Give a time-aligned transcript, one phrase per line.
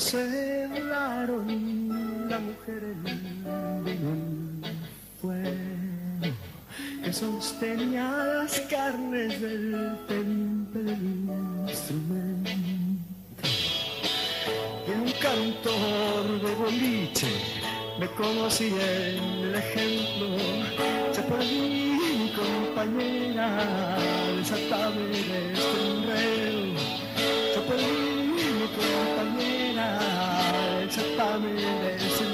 [0.00, 2.94] Pronto se hablaron la mujer
[3.86, 4.62] en un
[5.20, 6.34] fuego
[7.04, 12.50] que sostenía las carnes del temple del instrumento.
[14.88, 17.28] Un cantor de boliche
[17.98, 20.28] me conocí en el ejemplo.
[21.12, 23.96] Se perdí mi compañera,
[24.36, 26.78] desatame de este enredo.
[27.54, 27.60] Se
[31.38, 32.29] desatame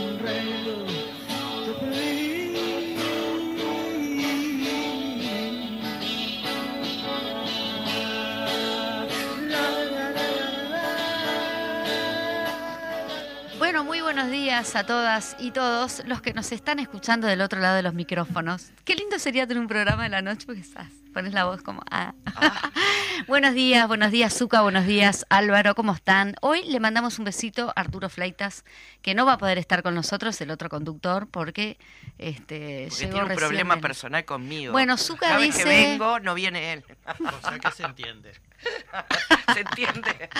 [14.56, 17.93] días a todas y todos los que nos están escuchando del otro lado de los
[17.93, 18.71] micrófonos.
[18.87, 21.83] Qué lindo sería tener un programa de la noche porque estás, pones la voz como...
[21.91, 22.15] Ah.
[23.28, 26.37] buenos días, buenos días Zuka, buenos días Álvaro, ¿cómo están?
[26.41, 28.65] Hoy le mandamos un besito a Arturo Fleitas,
[29.03, 31.77] que no va a poder estar con nosotros, el otro conductor, porque,
[32.17, 34.73] este, Porque llegó tiene un recién problema personal conmigo.
[34.73, 36.84] Bueno, Zuka Cada vez dice- que vengo, no viene él.
[37.06, 38.33] O sea que se entiende.
[39.53, 40.31] ¿Se entiende?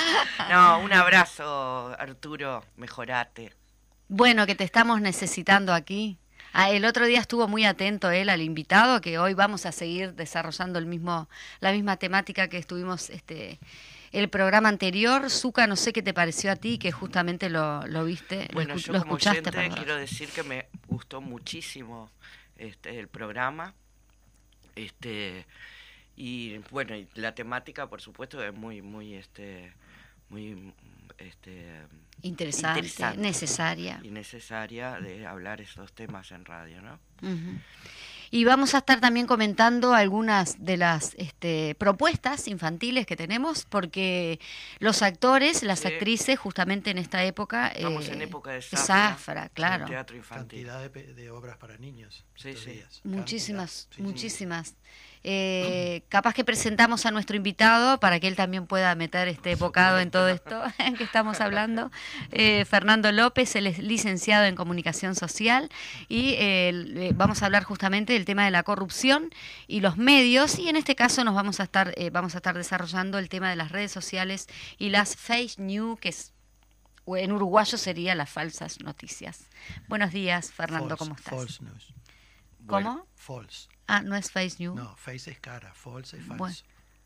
[0.49, 2.65] No, un abrazo, Arturo.
[2.77, 3.53] Mejorate.
[4.09, 6.19] Bueno, que te estamos necesitando aquí.
[6.53, 10.15] Ah, el otro día estuvo muy atento él al invitado, que hoy vamos a seguir
[10.15, 11.29] desarrollando el mismo,
[11.61, 13.59] la misma temática que estuvimos este,
[14.13, 15.29] el programa anterior.
[15.29, 18.75] Zuka, no sé qué te pareció a ti, que justamente lo, lo viste, lo Bueno,
[18.75, 19.51] escu- yo lo como escuchaste.
[19.51, 22.11] oyente quiero decir que me gustó muchísimo
[22.57, 23.75] este, el programa.
[24.77, 25.45] Este,
[26.17, 29.75] y bueno, y la temática, por supuesto, es muy, muy, este,
[30.29, 30.73] muy,
[31.19, 31.87] este,
[32.23, 33.21] Interesante, interesante.
[33.21, 34.01] necesaria.
[34.03, 36.99] y necesaria de hablar esos temas en radio, ¿no?
[38.31, 44.41] Y vamos a estar también comentando algunas de las este, propuestas infantiles que tenemos, porque
[44.81, 45.89] los actores, las Sí.
[45.89, 47.69] actrices, justamente en esta época...
[47.69, 49.87] Estamos eh, en época de zafra, claro.
[49.87, 50.67] teatro infantil.
[50.67, 52.25] Cantidad de, obras para niños.
[52.35, 52.71] Sí, sí.
[52.73, 53.01] días.
[53.05, 53.97] Muchísimas, Cantidad.
[53.97, 54.03] Sí.
[55.25, 59.99] Eh, capaz que presentamos a nuestro invitado para que él también pueda meter este bocado
[59.99, 60.63] en todo esto
[60.97, 61.91] que estamos hablando.
[62.31, 65.71] Eh, Fernando López, él es licenciado en comunicación social
[66.09, 69.31] y eh, vamos a hablar justamente del tema de la corrupción
[69.67, 72.57] y los medios y en este caso nos vamos a estar eh, vamos a estar
[72.57, 74.49] desarrollando el tema de las redes sociales
[74.79, 76.33] y las fake news que es
[77.07, 79.47] en uruguayo sería las falsas noticias.
[79.87, 81.35] Buenos días, Fernando, False, ¿cómo estás?
[81.35, 81.95] False news.
[82.67, 83.07] ¿Cómo?
[83.15, 83.69] False.
[83.89, 84.75] Ah, no es face news.
[84.77, 86.37] No, face es cara, false es falso.
[86.39, 86.57] Bueno.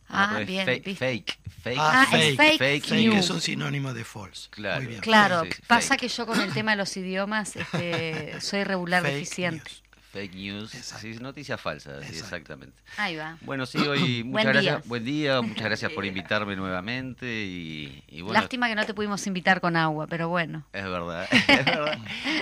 [0.09, 0.65] No, Ah, bien.
[0.67, 1.79] fake, fake, fake.
[1.79, 3.17] Ah, Ah, es fake, Fake news.
[3.17, 4.49] es un sinónimo de false.
[4.50, 4.79] Claro.
[4.79, 5.00] Muy bien.
[5.00, 6.00] Claro, Sí, sí, pasa fake.
[6.00, 9.59] que yo con el tema de los idiomas este, soy regular Fake deficiente.
[9.71, 9.82] news.
[10.12, 11.03] Fake news, Exacto.
[11.07, 12.77] sí, noticias falsas, sí, exactamente.
[12.97, 13.39] Ahí va.
[13.43, 14.89] Bueno, sí, hoy Buen muchas gracias, día.
[14.89, 19.25] buen día, muchas gracias por invitarme nuevamente y, y bueno, Lástima que no te pudimos
[19.29, 20.67] invitar con agua, pero bueno.
[20.73, 21.99] es verdad, es verdad.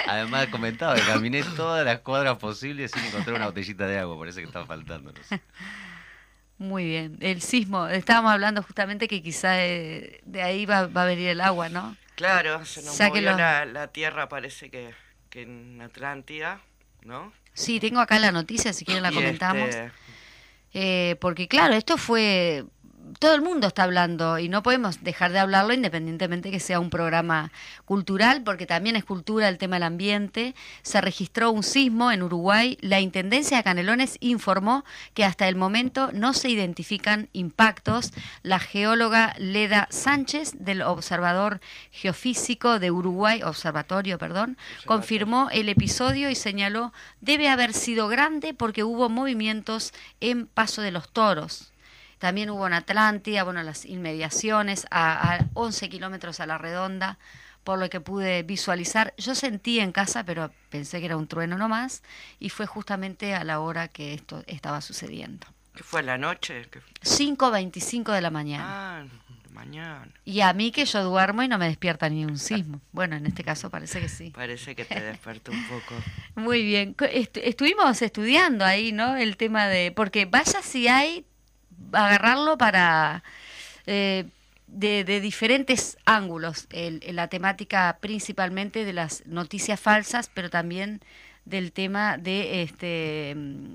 [0.06, 4.41] Además comentaba que caminé todas las cuadras posibles sin encontrar una botellita de agua, parece
[4.41, 5.12] que está faltando.
[5.12, 5.41] no sé.
[6.56, 7.19] Muy bien.
[7.21, 11.41] El sismo, estábamos hablando justamente que quizá eh, de ahí va, va a venir el
[11.41, 11.97] agua, ¿no?
[12.17, 14.93] Claro, se nos movió la, la tierra, parece que,
[15.31, 16.61] que en Atlántida,
[17.03, 17.32] ¿no?
[17.58, 19.69] Sí, tengo acá la noticia, si quieren la Y comentamos.
[19.69, 19.90] este,
[20.75, 22.64] Eh, porque claro, esto fue...
[23.19, 26.90] Todo el mundo está hablando y no podemos dejar de hablarlo independientemente que sea un
[26.90, 27.50] programa
[27.84, 30.55] cultural, porque también es cultura el tema del ambiente.
[30.82, 32.76] Se registró un sismo en Uruguay.
[32.81, 34.84] La Intendencia de Canelones informó
[35.14, 38.12] que hasta el momento no se identifican impactos.
[38.43, 46.34] La geóloga Leda Sánchez del Observador Geofísico de Uruguay, Observatorio, perdón, confirmó el episodio y
[46.34, 51.72] señaló debe haber sido grande porque hubo movimientos en Paso de los Toros.
[52.19, 57.19] También hubo en Atlántida, bueno, las inmediaciones, a, a 11 kilómetros a la redonda,
[57.65, 59.15] por lo que pude visualizar.
[59.19, 62.03] Yo sentí en casa, pero pensé que era un trueno nomás,
[62.38, 65.47] y fue justamente a la hora que esto estaba sucediendo.
[65.75, 66.67] ¿Qué fue la noche?
[66.70, 68.64] ¿Qué- 5.25 de la mañana.
[68.69, 69.05] Ah,
[69.53, 70.09] mañana.
[70.25, 72.81] Y a mí que yo duermo y no me despierta ni un sismo.
[72.93, 74.31] Bueno, en este caso parece que sí.
[74.31, 75.94] Parece que te despertó un poco.
[76.35, 76.97] Muy bien.
[77.35, 79.17] Estuvimos estudiando ahí, ¿no?
[79.17, 79.93] El tema de...
[79.93, 81.25] Porque vaya si hay
[81.92, 83.22] agarrarlo para...
[83.86, 84.26] eh,
[84.66, 91.00] de, diferentes ángulos, el- la temática principalmente de las noticias falsas, pero también
[91.46, 93.34] del tema de este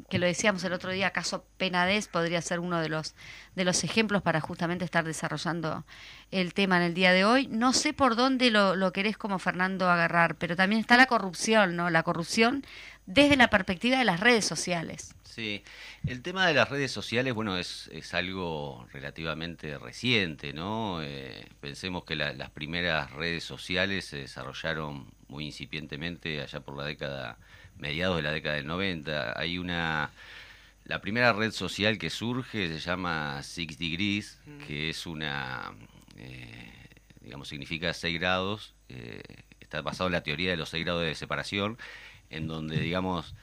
[0.10, 3.16] que lo decíamos el otro día, caso Penades podría ser uno de los
[3.56, 5.84] de los ejemplos para justamente estar desarrollando
[6.30, 7.48] el tema en el día de hoy.
[7.48, 11.76] No sé por dónde lo, lo querés como Fernando agarrar, pero también está la corrupción,
[11.76, 11.90] ¿no?
[11.90, 12.64] La corrupción
[13.08, 15.16] desde la perspectiva de las redes sociales.
[15.34, 15.64] Sí,
[16.06, 21.02] el tema de las redes sociales, bueno, es, es algo relativamente reciente, ¿no?
[21.02, 26.86] Eh, pensemos que la- las primeras redes sociales se desarrollaron muy incipientemente allá por la
[26.86, 27.40] década,
[27.78, 29.34] mediados de la década del 90.
[29.40, 30.12] Hay una,
[30.86, 35.74] la primera red social que surge se llama Six Degrees, que es una,
[36.18, 36.72] eh,
[37.22, 39.24] digamos, significa 6 grados, eh,
[39.60, 41.80] está basado en la teoría de los 6 grados de separación,
[42.30, 43.34] en donde, digamos,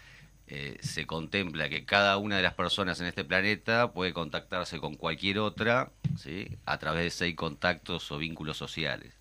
[0.53, 4.97] eh, se contempla que cada una de las personas en este planeta puede contactarse con
[4.97, 6.59] cualquier otra ¿sí?
[6.67, 9.15] a través de seis contactos o vínculos sociales.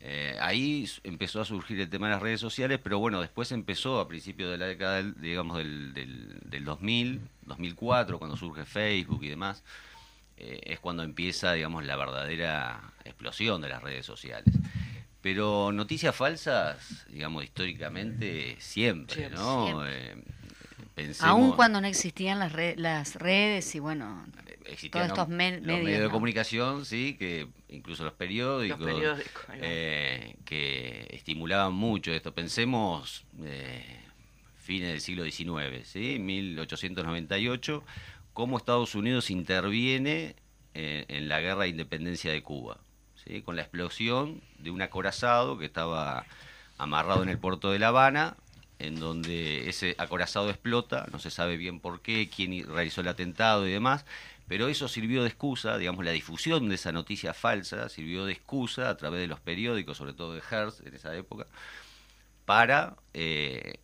[0.00, 4.00] Eh, ahí empezó a surgir el tema de las redes sociales, pero bueno, después empezó
[4.00, 9.24] a principios de la década, del, digamos, del, del, del 2000, 2004, cuando surge Facebook
[9.24, 9.62] y demás,
[10.38, 14.54] eh, es cuando empieza, digamos, la verdadera explosión de las redes sociales.
[15.20, 19.66] Pero noticias falsas, digamos, históricamente, siempre, Siempre, ¿no?
[19.66, 20.12] siempre.
[20.12, 20.24] Eh,
[20.94, 24.24] pensemos- Aún cuando no existían las, re- las redes y bueno,
[24.66, 26.12] existían todos estos me- los medios, medios de ¿no?
[26.12, 29.18] comunicación, sí, que incluso los periódicos, Los
[29.54, 32.32] eh, que estimulaban mucho esto.
[32.34, 34.00] Pensemos eh,
[34.58, 36.18] fines del siglo XIX, ¿sí?
[36.18, 37.82] 1898,
[38.32, 40.36] cómo Estados Unidos interviene
[40.74, 42.78] eh, en la guerra de independencia de Cuba,
[43.24, 43.40] ¿sí?
[43.42, 46.26] con la explosión de un acorazado que estaba
[46.78, 48.36] amarrado en el puerto de La Habana,
[48.78, 53.66] en donde ese acorazado explota, no se sabe bien por qué, quién realizó el atentado
[53.66, 54.04] y demás,
[54.48, 58.90] pero eso sirvió de excusa, digamos, la difusión de esa noticia falsa sirvió de excusa
[58.90, 61.46] a través de los periódicos, sobre todo de Hearst en esa época,
[62.44, 63.80] para eh,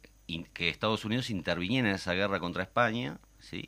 [0.55, 3.19] que Estados Unidos interviniera en esa guerra contra España,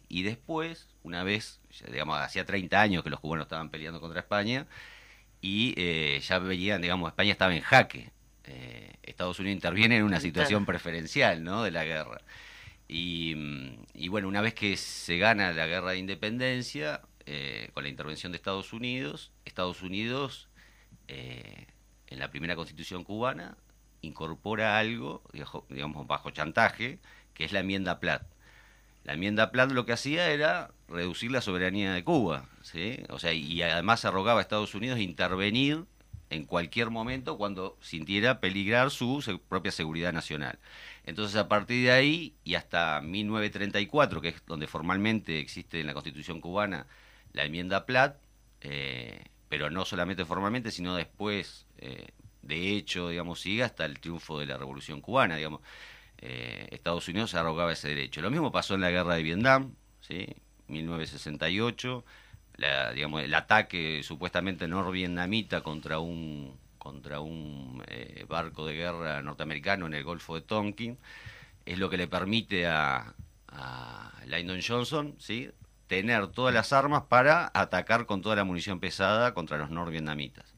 [0.09, 4.66] y después, una vez, digamos, hacía 30 años que los cubanos estaban peleando contra España,
[5.40, 8.13] y eh, ya veían, digamos, España estaba en jaque.
[8.47, 11.63] Eh, Estados Unidos interviene en una situación preferencial, ¿no?
[11.63, 12.21] De la guerra.
[12.89, 17.85] Y, mm, y bueno, una vez que se gana la guerra de independencia, eh, con
[17.85, 20.49] la intervención de Estados Unidos, Estados Unidos,
[21.09, 21.67] eh,
[22.09, 23.57] en la primera constitución cubana,
[24.03, 25.23] incorpora algo,
[25.71, 26.99] digamos, bajo chantaje,
[27.33, 28.27] que es la enmienda Platt.
[29.05, 33.03] La enmienda Platt lo que hacía era reducir la soberanía de Cuba, ¿sí?
[33.09, 35.85] O sea, y además arrogaba a Estados Unidos intervenir
[36.35, 40.59] en cualquier momento cuando sintiera peligrar su propia seguridad nacional.
[41.05, 45.95] Entonces, a partir de ahí y hasta 1934, que es donde formalmente existe en la
[45.95, 46.87] Constitución cubana
[47.33, 48.17] la enmienda Platt,
[48.62, 52.09] eh, pero no solamente formalmente, sino después, eh,
[52.43, 55.61] de hecho, digamos, sigue hasta el triunfo de la Revolución cubana, digamos.
[56.19, 58.21] Eh, Estados Unidos se arrogaba ese derecho.
[58.23, 60.26] Lo mismo pasó en la guerra de Vietnam, ¿sí?
[60.67, 62.05] 1968,
[62.56, 69.87] la, digamos, el ataque supuestamente norvietnamita contra un contra un eh, barco de guerra norteamericano
[69.87, 70.99] en el Golfo de Tonkin.
[71.64, 73.14] es lo que le permite a,
[73.49, 75.50] a Lyndon Johnson, ¿sí?
[75.87, 80.54] tener todas las armas para atacar con toda la munición pesada contra los norvietnamitas.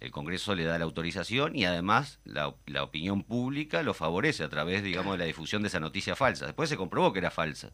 [0.00, 4.48] El Congreso le da la autorización y además la, la opinión pública lo favorece a
[4.48, 6.46] través, digamos, de la difusión de esa noticia falsa.
[6.46, 7.70] Después se comprobó que era falsa.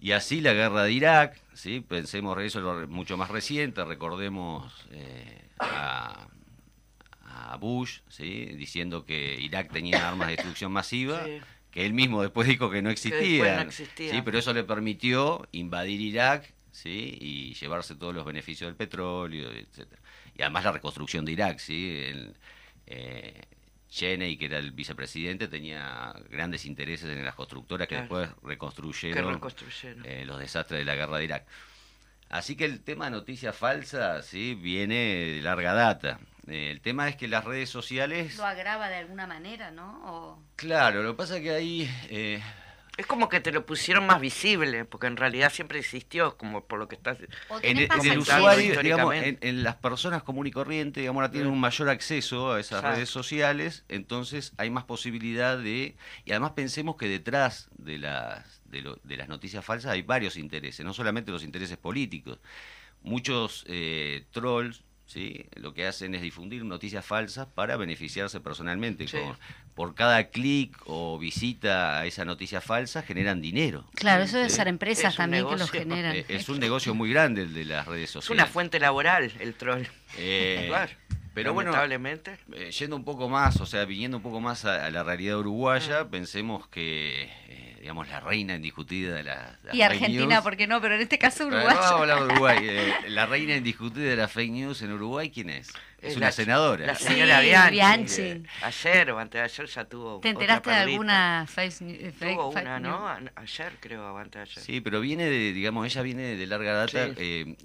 [0.00, 1.80] Y así la guerra de Irak, ¿sí?
[1.80, 6.26] pensemos eso lo mucho más reciente, recordemos eh, a,
[7.22, 8.46] a Bush ¿sí?
[8.56, 11.40] diciendo que Irak tenía armas de destrucción masiva, Sí.
[11.70, 13.56] que él mismo después dijo que no existían.
[13.56, 14.10] no existía.
[14.12, 14.22] ¿sí?
[14.24, 17.18] Pero eso le permitió invadir Irak ¿sí?
[17.20, 20.00] y llevarse todos los beneficios del petróleo, etcétera
[20.34, 21.90] Y además la reconstrucción de Irak, ¿sí?
[22.08, 22.34] El,
[22.86, 23.42] eh,
[23.90, 28.02] Cheney, que era el vicepresidente, tenía grandes intereses en las constructoras que Claro.
[28.18, 30.06] después Que reconstruyeron reconstruyeron.
[30.06, 31.46] eh, los desastres de la guerra de Irak.
[32.28, 34.54] Así que el tema de noticias falsas ¿sí?
[34.54, 36.20] viene de larga data.
[36.46, 38.36] Eh, el tema es que las redes sociales...
[38.36, 40.00] Lo agrava de alguna manera, ¿no?
[40.04, 41.90] O- Claro, lo que pasa es que ahí...
[42.08, 42.40] eh,
[43.00, 46.78] Es como que te lo pusieron más visible, porque en realidad siempre existió, como por
[46.78, 47.16] lo que estás...
[47.18, 47.30] en, el-
[47.62, 48.28] en el pasajeros.
[48.28, 52.52] usuario, digamos, en, en las personas comunes y corrientes, digamos, ahora tienen un mayor acceso
[52.52, 52.94] a esas Exacto.
[52.96, 55.96] redes sociales, entonces hay más posibilidad de...
[56.26, 60.36] Y además pensemos que detrás de las, de, lo- de las noticias falsas hay varios
[60.36, 62.38] intereses, no solamente los intereses políticos.
[63.02, 65.44] Muchos eh, trolls, ¿sí?
[65.56, 69.06] Lo que hacen es difundir noticias falsas para beneficiarse personalmente.
[69.08, 69.16] Sí.
[69.18, 69.36] Con-
[69.74, 73.86] por cada clic o visita a esa noticia falsa generan dinero.
[73.94, 75.80] Claro, eso debe ser empresas Es también que los negocio.
[75.80, 76.16] generan.
[76.28, 78.42] Es un negocio muy grande el de las redes Es sociales.
[78.44, 79.84] una fuente laboral el troll.
[80.18, 80.92] Eh, Claro.
[81.34, 82.38] Pero bueno, Lamentablemente.
[82.52, 85.38] eh, yendo un poco más, o sea, viniendo un poco más a, a la realidad
[85.38, 86.10] uruguaya, Mm.
[86.10, 90.56] pensemos que, eh, digamos, la reina indiscutida de las, de Y fake Argentina, news- ¿por
[90.56, 90.80] qué no?
[90.80, 91.66] Pero en este caso Eh, Uruguay.
[91.74, 92.58] Vamos a hablar de Uruguay.
[92.70, 95.68] Eh, la reina indiscutida de las fake news en Uruguay, ¿quién es?
[96.02, 96.86] Es Es una la- senadora.
[96.86, 97.70] La Sí, señora Bianchi.
[97.74, 98.22] Bianchi.
[98.22, 100.12] Eh, Ayer o antes de ayer ya tuvo.
[100.12, 100.92] ¿Te otra enteraste de perlita.
[100.92, 102.92] alguna face, eh, fake, Tuvo fake una, news?
[103.22, 103.30] ¿no?
[103.36, 104.64] Ayer creo, antes de ayer.
[104.64, 107.56] Sí, pero viene de, digamos, ella viene de larga data Sí.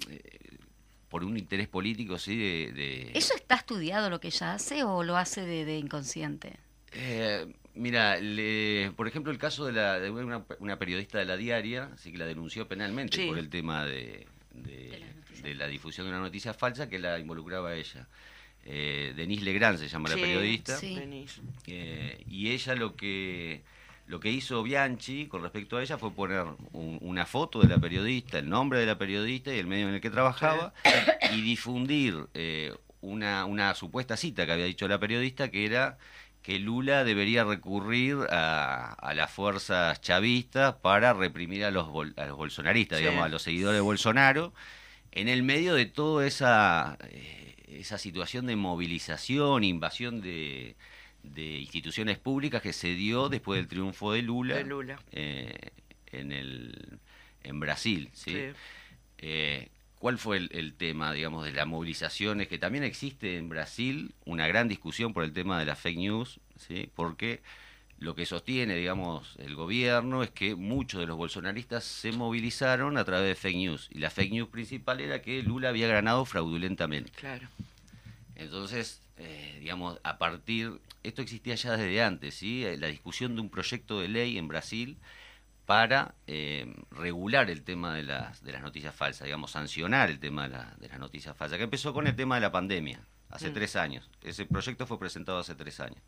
[1.16, 2.72] Por un interés político, sí, de...
[2.72, 6.58] de- ¿Eso está estudiado lo que ella hace o lo hace de, de inconsciente?
[6.92, 11.38] Eh, mira, le- por ejemplo, el caso de, la, de una, una periodista de la
[11.38, 13.26] diaria, sí que la denunció penalmente Sí.
[13.28, 15.42] por el tema de, de- De las noticias.
[15.42, 18.06] de la difusión de una noticia falsa que la involucraba a ella.
[18.66, 20.76] Eh, Denise Legrand se llama la periodista.
[20.76, 20.96] sí.
[20.96, 21.40] Denise.
[21.66, 23.62] Eh, y ella lo que
[24.06, 27.78] lo que hizo Bianchi con respecto a ella fue poner un- una foto de la
[27.78, 30.72] periodista, el nombre de la periodista y el medio en el que trabajaba
[31.32, 35.98] y difundir eh, una, una supuesta cita que había dicho la periodista que era
[36.42, 42.26] que Lula debería recurrir a, a las fuerzas chavistas para reprimir a los, bol- a
[42.26, 43.04] los bolsonaristas, Sí.
[43.04, 44.54] digamos, a los seguidores de Bolsonaro,
[45.10, 50.76] en el medio de toda esa, eh, esa situación de movilización, invasión de,
[51.34, 54.98] de instituciones públicas que se dio después del triunfo de Lula, De Lula.
[55.12, 55.70] eh,
[56.12, 56.98] en, el,
[57.42, 58.10] en Brasil.
[58.12, 58.32] ¿sí?
[58.32, 58.38] Sí.
[59.18, 59.68] Eh,
[59.98, 62.48] ¿Cuál fue el, el tema, digamos, de las movilizaciones?
[62.48, 66.38] Que también existe en Brasil una gran discusión por el tema de las fake news,
[66.58, 66.90] ¿sí?
[66.94, 67.40] porque
[67.98, 73.04] lo que sostiene, digamos, el gobierno es que muchos de los bolsonaristas se movilizaron a
[73.06, 73.88] través de fake news.
[73.90, 77.10] Y la fake news principal era que Lula había ganado fraudulentamente.
[77.12, 77.48] Claro.
[78.34, 82.64] Entonces, eh, digamos, a partir, esto existía ya desde antes, ¿sí?
[82.64, 84.98] Eh, La discusión de un proyecto de ley en Brasil
[85.64, 90.44] para eh, regular el tema de las, de las noticias falsas, digamos, sancionar el tema
[90.44, 93.50] de, la- de las noticias falsas, que empezó con el tema de la pandemia, hace
[93.50, 93.54] Mm.
[93.54, 94.08] tres años.
[94.22, 95.98] Ese proyecto fue presentado hace tres años.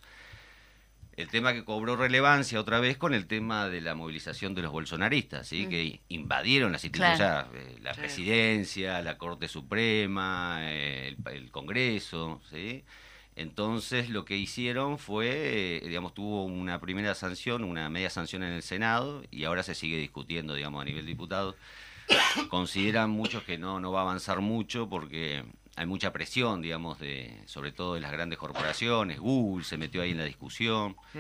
[1.18, 4.70] El tema que cobró relevancia otra vez con el tema de la movilización de los
[4.70, 5.66] bolsonaristas, ¿sí?
[5.66, 5.68] Mm.
[5.68, 7.48] que invadieron las instituciones, Claro.
[7.54, 8.00] eh, la Sí.
[8.00, 12.84] presidencia, la Corte Suprema, eh, el, el Congreso, ¿sí?
[13.34, 18.52] Entonces lo que hicieron fue, eh, digamos, tuvo una primera sanción, una media sanción en
[18.52, 21.56] el Senado y ahora se sigue discutiendo, digamos, a nivel diputado.
[22.48, 25.44] Consideran muchos que no, no va a avanzar mucho porque
[25.78, 29.18] hay mucha presión, digamos, de, sobre todo de las grandes corporaciones.
[29.20, 30.97] Google se metió ahí en la discusión.
[31.14, 31.18] Mm.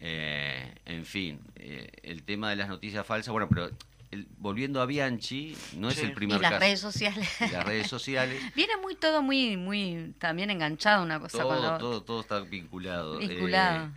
[0.00, 3.70] Eh, en fin, eh, el tema de las noticias falsas, bueno, pero
[4.10, 6.60] el- volviendo a Bianchi, no es el Y primer las caso.
[6.60, 7.28] redes sociales.
[7.40, 11.56] Y las redes sociales, Viene muy todo muy, muy también enganchado una cosa con la
[11.56, 11.78] todo, otra.
[11.78, 13.18] todo, todo está vinculado.
[13.18, 13.86] Vinculado.
[13.86, 13.90] eh,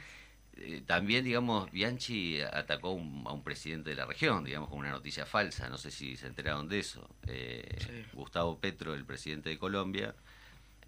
[0.85, 5.25] también, digamos, Bianchi atacó un- a un presidente de la región, digamos, con una noticia
[5.25, 5.69] falsa.
[5.69, 7.07] No sé si se enteraron de eso.
[7.27, 8.05] Eh, Sí.
[8.13, 10.15] Gustavo Petro, el presidente de Colombia,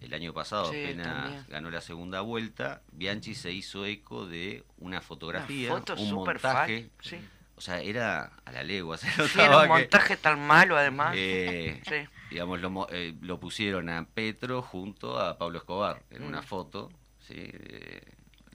[0.00, 5.00] el año pasado, Sí, apenas ganó la segunda vuelta, Bianchi se hizo eco de una
[5.00, 6.90] fotografía, Una foto un montaje.
[7.00, 7.18] Sí.
[7.56, 8.96] O sea, era a la legua.
[9.26, 11.14] Se Sí, era un que, montaje tan malo además.
[11.14, 12.08] eh, Sí.
[12.30, 16.26] digamos, lo, eh, lo pusieron a Petro junto a Pablo Escobar en Mm.
[16.28, 16.90] una foto,
[17.28, 17.34] ¿sí?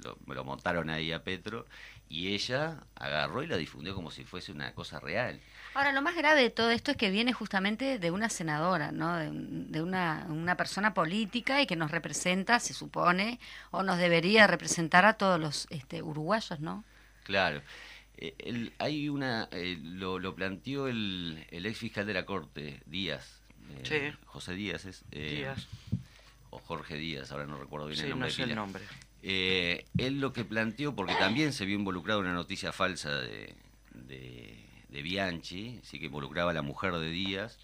[0.05, 1.65] Lo, lo montaron ahí a Petro,
[2.07, 5.39] y ella agarró y la difundió como si fuese una cosa real.
[5.74, 9.15] Ahora, lo más grave de todo esto es que viene justamente de una senadora, ¿no?
[9.17, 13.39] De, un- de una, una persona política y que nos representa, se supone,
[13.71, 16.83] o nos debería representar a todos los este, uruguayos, ¿no?
[17.24, 17.62] Claro.
[18.17, 22.81] Eh, el- hay una, eh, lo, lo planteó el, el ex fiscal de la Corte,
[22.85, 23.41] Díaz.
[23.71, 23.81] eh,
[24.13, 24.17] Sí.
[24.27, 25.03] José Díaz es.
[25.12, 25.67] eh, Díaz.
[26.51, 28.27] O Jorge Díaz, ahora no recuerdo bien Sí, el nombre.
[28.27, 28.55] no de sé el pila.
[28.62, 28.83] nombre.
[29.27, 33.55] Eh, él lo que planteó, porque también se vio involucrado en una noticia falsa de,
[33.91, 34.55] de,
[34.89, 37.58] de Bianchi, sí que involucraba a la mujer de Díaz,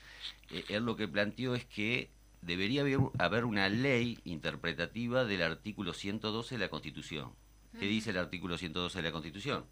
[0.49, 2.09] eh, él lo que planteó es que
[2.41, 7.31] debería haber, haber una ley interpretativa del artículo 112 de la Constitución.
[7.79, 9.63] ¿Qué dice el artículo 112 de la Constitución?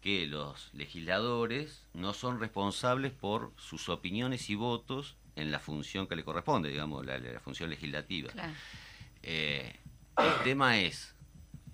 [0.00, 6.14] Que los legisladores no son responsables por sus opiniones y votos en la función que
[6.14, 8.30] le corresponde, digamos, la, la función legislativa.
[8.30, 8.52] Claro.
[9.22, 9.79] Eh,
[10.24, 11.14] el tema es,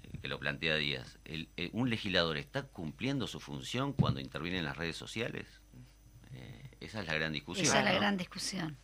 [0.03, 4.59] eh, que lo plantea Díaz, el- eh, ¿un legislador está cumpliendo su función cuando interviene
[4.59, 5.47] en las redes sociales?
[6.33, 7.67] Eh, esa es la gran discusión.
[7.67, 7.99] Esa es la ¿no?
[7.99, 8.77] gran discusión.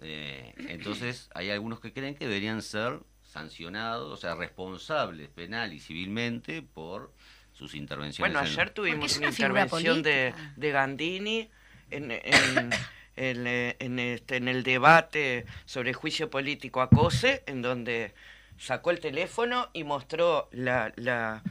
[0.00, 5.80] Eh, entonces, hay algunos que creen que deberían ser sancionados, o sea, responsables penal y
[5.80, 7.12] civilmente por
[7.52, 8.32] sus intervenciones.
[8.32, 11.50] Bueno, en- ayer tuvimos una intervención de, Gandini
[11.90, 12.20] en, en,
[13.16, 13.46] en,
[13.78, 18.14] en este, en el debate sobre juicio político a COSE, en donde
[18.58, 21.42] sacó el teléfono y mostró la, la,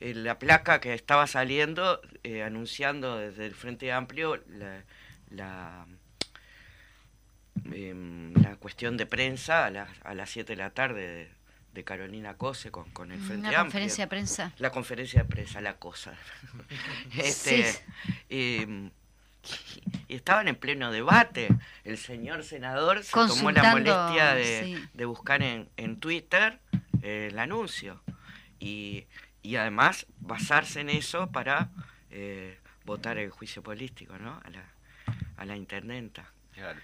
[0.00, 4.84] eh, la placa que estaba saliendo, eh, anunciando desde el Frente Amplio la,
[5.30, 5.86] la,
[7.72, 11.30] em, la cuestión de prensa a las, a las 7 de la tarde de,
[11.72, 13.62] de Carolina Cose con, con el Frente Una Amplio.
[13.64, 14.52] conferencia de prensa.
[14.58, 16.14] La conferencia de prensa, la cosa.
[17.18, 17.78] este, Sí.
[20.08, 21.48] Y estaban en pleno debate.
[21.84, 24.88] El señor senador se tomó la Consultando, molestia de, sí.
[24.92, 26.58] de buscar en, en Twitter
[27.02, 28.02] eh, el anuncio.
[28.58, 29.06] Y,
[29.42, 31.70] y además basarse en eso para
[32.10, 34.40] eh, votar el juicio político, ¿no?
[34.44, 34.64] A la,
[35.36, 36.30] a la intendenta.
[36.52, 36.78] Claro.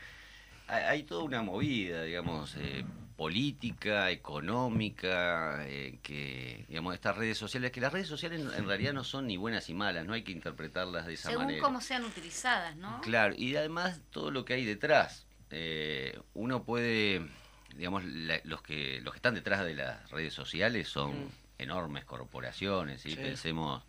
[0.69, 2.85] Hay, hay toda una movida, digamos, eh,
[3.17, 9.05] política, económica, eh, que, digamos, estas redes sociales, que las redes sociales en, realidad no
[9.05, 11.63] son ni buenas ni malas, no hay que interpretarlas de esa Según manera.
[11.63, 13.01] cómo sean utilizadas, ¿no?
[13.01, 15.27] Claro, y además todo lo que hay detrás.
[15.51, 17.27] Eh, uno puede,
[17.77, 21.29] digamos, la- los que los que están detrás de las redes sociales son Mm.
[21.59, 23.11] enormes corporaciones, ¿sí?
[23.11, 23.17] Sí.
[23.17, 23.83] Pensemos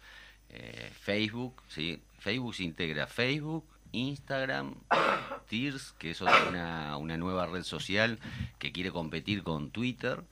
[0.49, 2.01] eh, Facebook, ¿sí?
[2.19, 4.76] Facebook se integra Facebook, Instagram,
[5.50, 8.19] Tears, que es una, nueva red social
[8.60, 10.23] que quiere competir con Twitter,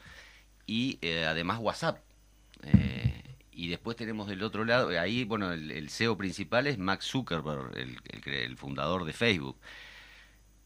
[0.65, 1.99] y eh, además WhatsApp.
[2.63, 7.71] Eh, y después tenemos del otro lado, ahí, bueno, el, CEO principal es Max Zuckerberg,
[7.77, 9.57] el, fundador de Facebook.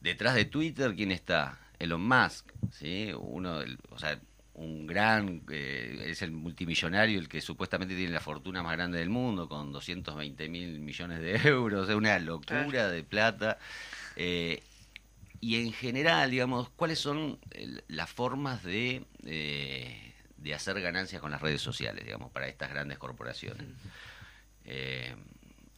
[0.02, 1.60] Detrás de Twitter, ¿quién está?
[1.78, 3.12] Elon Musk, ¿sí?
[3.18, 4.20] Uno, o sea,
[4.60, 9.10] un gran, eh, es el multimillonario, el que supuestamente tiene la fortuna más grande del
[9.10, 13.58] mundo, con 220 mil millones de euros, es una locura de plata.
[14.16, 14.62] Eh,
[15.42, 17.40] y en general, digamos, ¿cuáles son
[17.88, 22.98] las formas de, eh, de hacer ganancias con las redes sociales, digamos, para estas grandes
[22.98, 23.66] corporaciones?
[24.66, 25.16] Eh,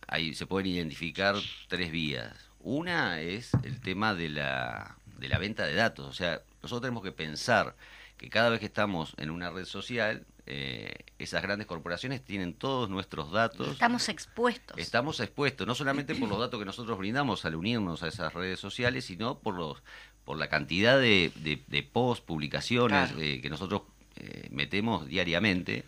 [0.08, 1.36] ahí se pueden identificar
[1.68, 2.34] tres vías.
[2.60, 6.08] Una es el tema de la, de la venta de datos.
[6.08, 7.76] O sea, nosotros tenemos que pensar
[8.22, 12.90] que cada vez que estamos en una red social, eh, esas grandes corporaciones tienen todos
[12.90, 13.68] nuestros datos.
[13.70, 14.78] Estamos expuestos.
[14.78, 18.60] Estamos expuestos, no solamente por los datos que nosotros brindamos al unirnos a esas redes
[18.60, 19.82] sociales, sino por los
[20.24, 23.22] por la cantidad de, de, de posts, publicaciones Claro.
[23.24, 23.82] eh, que nosotros
[24.18, 25.84] eh, metemos diariamente,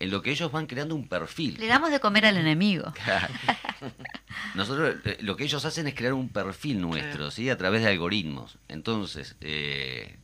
[0.00, 1.56] en lo que ellos van creando un perfil.
[1.60, 2.90] Le damos de comer al enemigo.
[4.54, 7.50] Nosotros lo que ellos hacen es crear un perfil nuestro, ¿sí?
[7.50, 8.56] A través de algoritmos.
[8.68, 10.16] Entonces, eh,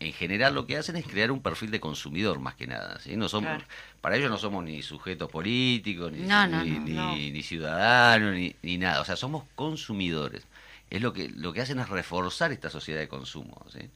[0.00, 3.16] en general lo que hacen es crear un perfil de consumidor más que nada, ¿sí?
[3.16, 3.64] No somos, Claro.
[4.00, 7.32] para ellos no somos ni sujetos políticos, ni, No, no, ni, no, ni- no.
[7.32, 9.00] ni ciudadanos, ni, ni nada.
[9.00, 10.44] O sea, somos consumidores.
[10.90, 13.90] Es lo que lo que hacen es reforzar esta sociedad de consumo, ¿sí?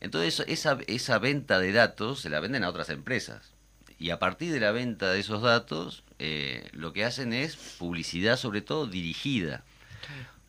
[0.00, 3.52] Entonces, esa, esa venta de datos se la venden a otras empresas.
[3.98, 8.36] Y a partir de la venta de esos datos, eh, lo que hacen es publicidad,
[8.36, 9.64] sobre todo dirigida.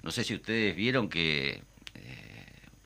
[0.03, 1.63] No sé si ustedes vieron que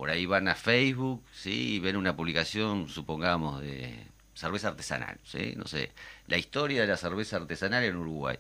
[0.04, 1.76] por ahí van a Facebook, ¿sí?
[1.76, 5.54] Y ven una publicación, supongamos, de cerveza artesanal, ¿sí?
[5.56, 5.94] No sé,
[6.28, 8.38] la historia de la cerveza artesanal en Uruguay.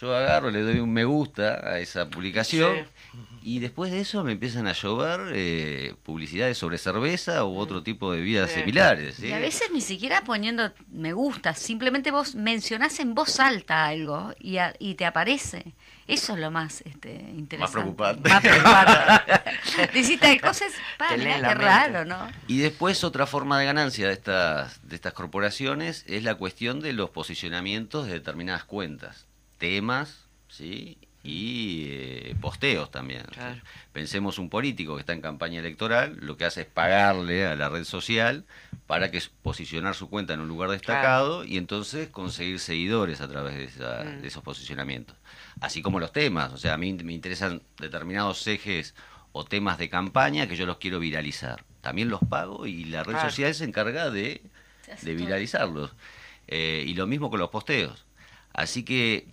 [0.00, 3.18] yo agarro, le doy un me gusta a esa publicación Sí.
[3.42, 8.12] y después de eso me empiezan a llover eh, publicidades sobre cerveza u otro tipo
[8.12, 8.60] de vidas Sí.
[8.60, 9.16] similares.
[9.16, 9.26] ¿sí?
[9.28, 14.32] Y a veces ni siquiera poniendo me gusta, simplemente vos mencionás en voz alta algo
[14.38, 15.74] y, a- y te aparece.
[16.08, 17.72] Eso es lo más este, interesante.
[17.72, 18.30] preocupante.
[18.30, 18.92] Más preocupante.
[19.92, 20.72] Decís tal cosas,
[21.10, 22.28] qué raro, ¿no?
[22.46, 26.94] Y después otra forma de ganancia de estas, de estas corporaciones es la cuestión de
[26.94, 29.26] los posicionamientos de determinadas cuentas,
[29.58, 30.96] temas, ¿sí?
[31.24, 33.22] Y eh, posteos también.
[33.32, 33.60] Claro.
[33.92, 37.68] Pensemos un político que está en campaña electoral, lo que hace es pagarle a la
[37.68, 38.44] red social
[38.86, 43.54] para que posicionar su cuenta en un lugar destacado y entonces conseguir seguidores a través
[43.56, 44.22] de, esa- Mm.
[44.22, 45.16] de esos posicionamientos.
[45.60, 48.94] Así como los temas, o sea, a mí me interesan determinados ejes
[49.32, 51.64] o temas de campaña que yo los quiero viralizar.
[51.80, 53.28] También los pago y la red Claro.
[53.30, 54.40] social se encarga de,
[55.02, 55.90] de viralizarlos.
[56.46, 58.06] Eh, y lo mismo con los posteos.
[58.54, 59.26] Así que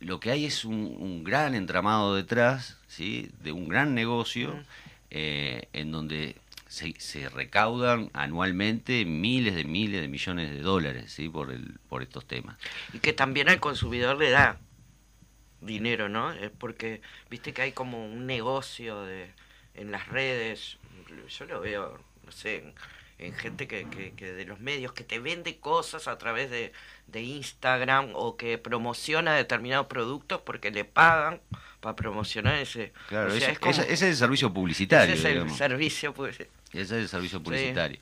[0.00, 3.30] lo que hay es un, un gran entramado detrás, ¿sí?
[3.40, 4.58] de un gran negocio,
[5.10, 6.36] eh, en donde
[6.68, 11.28] se, se recaudan anualmente miles de miles de millones de dólares ¿sí?
[11.28, 12.56] por, el, por estos temas.
[12.92, 14.58] Y que también al consumidor le da
[15.60, 16.32] dinero, ¿no?
[16.32, 19.30] Es porque, viste que hay como un negocio de
[19.74, 20.76] en las redes,
[21.28, 22.74] yo lo veo, no sé, en,
[23.18, 26.72] en gente que, que, que de los medios, que te vende cosas a través de,
[27.08, 31.40] de Instagram o que promociona determinados productos porque le pagan
[31.80, 32.92] para promocionar ese...
[33.08, 35.12] Claro, o sea, ese, es como- ese- ese es el servicio publicitario.
[35.14, 35.58] ese es el digamos.
[35.58, 36.38] servicio, pues.
[36.38, 36.48] Ese
[36.82, 37.98] es el servicio publicitario.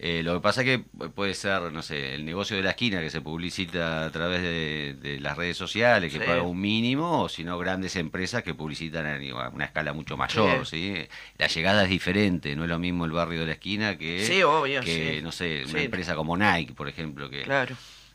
[0.00, 3.00] Eh, lo que pasa es que puede ser, no sé, el negocio de la esquina
[3.00, 6.24] que se publicita a través de, de las redes sociales, que Sí.
[6.24, 10.66] paga un mínimo, o si no, grandes empresas que publicitan a una escala mucho mayor,
[10.66, 10.94] ¿sí?
[11.36, 14.40] La llegada es diferente, no es lo mismo el barrio de la esquina que, Sí,
[14.44, 17.74] obvio, que no sé, una empresa como Nike, por ejemplo, que Claro.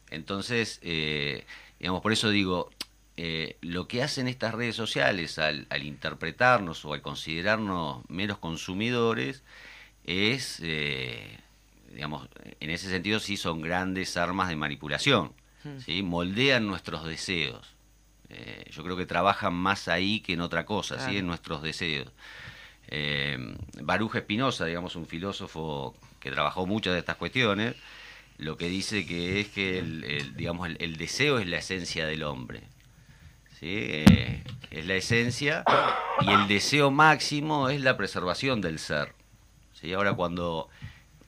[0.09, 1.45] entonces, eh,
[1.79, 2.69] digamos, por eso digo,
[3.17, 9.43] eh, lo que hacen estas redes sociales al, al interpretarnos o al considerarnos meros consumidores
[10.05, 11.39] es, eh,
[11.93, 12.27] digamos,
[12.59, 15.79] en ese sentido sí son grandes armas de manipulación, Mm.
[15.79, 16.03] ¿sí?
[16.03, 17.75] moldean nuestros deseos.
[18.27, 21.17] Eh, yo creo que trabajan más ahí que en otra cosa, ¿sí?
[21.19, 22.11] En nuestros deseos.
[22.89, 23.37] Eh,
[23.81, 27.75] Baruch Espinosa, digamos, un filósofo que trabajó muchas de estas cuestiones,
[28.37, 32.05] lo que dice que es que el, el, digamos, el, el deseo es la esencia
[32.07, 32.63] del hombre.
[33.59, 33.67] ¿sí?
[33.69, 35.63] Eh, es la esencia
[36.21, 39.13] y el deseo máximo es la preservación del ser.
[39.73, 39.93] ¿sí?
[39.93, 40.67] Ahora cuando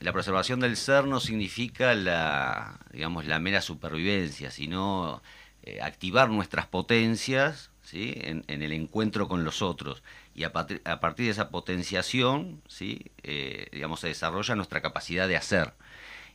[0.00, 5.22] la preservación del ser no significa la, digamos, la mera supervivencia, sino
[5.62, 8.12] eh, activar nuestras potencias ¿sí?
[8.16, 10.02] en, en el encuentro con los otros.
[10.34, 13.10] Y a, partir- a partir de esa potenciación, ¿sí?
[13.22, 15.72] Eh, digamos, se desarrolla nuestra capacidad de hacer.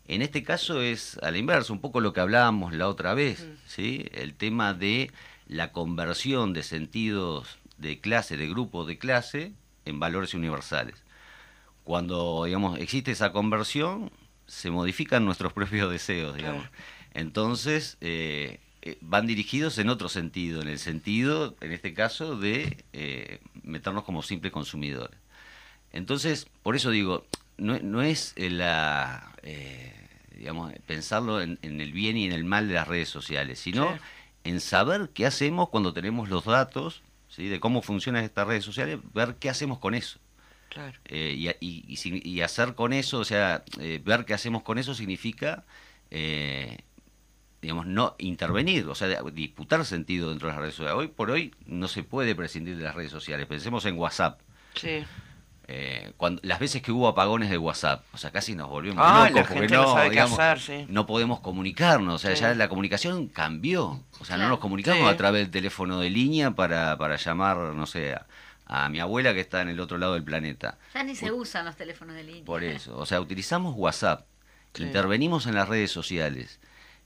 [0.07, 3.47] En este caso es a la inversa, un poco lo que hablábamos la otra vez,
[3.67, 4.07] ¿sí?
[4.13, 5.11] el tema de
[5.47, 9.53] la conversión de sentidos de clase, de grupo de clase,
[9.85, 10.95] en valores universales.
[11.91, 14.13] Cuando digamos existe esa conversión,
[14.47, 16.61] se modifican nuestros propios deseos, digamos.
[16.69, 16.75] Claro.
[17.13, 22.85] Entonces, eh, eh, van dirigidos en otro sentido, en el sentido, en este caso, de
[22.93, 25.19] eh, meternos como simples consumidores.
[25.91, 27.25] Entonces, por eso digo,
[27.57, 29.93] no, no es la, eh,
[30.37, 33.99] digamos, pensarlo en, en el bien y en el mal de las redes sociales, sino
[34.45, 37.49] en saber qué hacemos cuando tenemos los datos, ¿sí?
[37.49, 40.19] de cómo funcionan estas redes sociales, ver qué hacemos con eso.
[40.73, 40.97] Claro.
[41.05, 44.77] Eh, y, y- y y hacer con eso, o sea, eh, ver qué hacemos con
[44.77, 45.65] eso significa,
[46.09, 46.77] eh,
[47.61, 50.97] digamos, no intervenir, o sea, disputar sentido dentro de las redes sociales.
[50.97, 53.47] Hoy por hoy no se puede prescindir de las redes sociales.
[53.47, 54.39] Pensemos en WhatsApp.
[54.75, 55.03] Sí.
[55.67, 59.27] Eh, cuando, las veces que hubo apagones de WhatsApp, o sea, casi nos volvimos Ah,
[59.29, 60.85] locos la porque no, no sabe qué digamos, hacer, sí.
[60.89, 62.41] no podemos comunicarnos, o sea, Sí.
[62.41, 65.13] ya la comunicación cambió, o sea, no nos comunicamos Sí.
[65.13, 68.25] a través del teléfono de línea para, para llamar, no sé, a,
[68.73, 70.79] a mi abuela que está en el otro lado del planeta.
[70.93, 72.45] Ya ni se usan los teléfonos de línea.
[72.45, 74.25] Por eso, o sea, utilizamos WhatsApp,
[74.73, 74.83] Sí.
[74.83, 76.59] intervenimos en las redes sociales.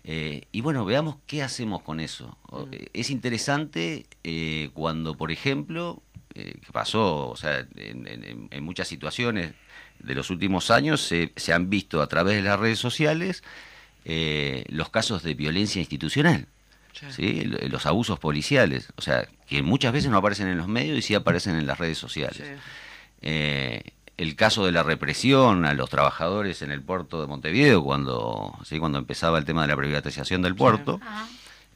[0.08, 2.38] eh, y bueno, veamos qué hacemos con eso.
[2.52, 2.64] Mm.
[2.74, 6.04] eh, Es interesante eh, cuando, por ejemplo,
[6.36, 9.54] eh, que pasó, o sea, en, en- en muchas situaciones
[9.98, 13.42] de los últimos años se, se han visto a través de las redes sociales
[14.04, 16.48] eh, los casos de violencia institucional.
[17.12, 17.44] Sí.
[17.70, 21.14] Los abusos policiales, o sea, que muchas veces no aparecen en los medios y sí
[21.16, 22.38] aparecen en las redes sociales.
[22.38, 22.54] Sí.
[23.22, 23.82] Eh,
[24.18, 28.80] el caso de la represión a los trabajadores en el puerto de Montevideo, cuando, ¿sí?
[28.80, 31.28] cuando empezaba el tema de la privatización del puerto, Ah,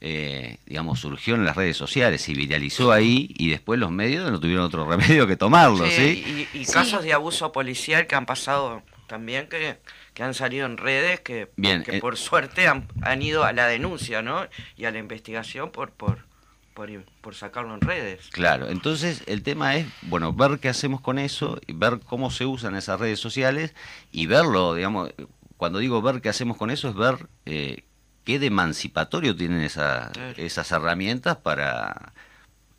[0.02, 4.40] eh, digamos, surgió en las redes sociales, se viralizó ahí y después los medios no
[4.40, 5.92] tuvieron otro remedio que tomarlo, ¿sí?
[6.24, 6.72] Sí, Y, y Sí.
[6.72, 9.78] casos de abuso policial que han pasado también que,
[10.20, 13.54] que han salido en redes que, Bien, que eh, por suerte han, han ido a
[13.54, 14.46] la denuncia, ¿no?
[14.76, 16.28] Y a la investigación por por
[16.74, 16.90] por,
[17.22, 18.28] por sacarlo en redes.
[18.34, 22.46] Claro, entonces el tema es, bueno, ver qué hacemos con eso, y ver cómo se
[22.46, 23.74] usan esas redes sociales
[24.12, 25.10] y verlo, digamos,
[25.56, 27.86] cuando digo ver qué hacemos con eso es ver eh,
[28.26, 30.34] qué de emancipatorio tienen esa- Claro.
[30.38, 32.12] esas herramientas para,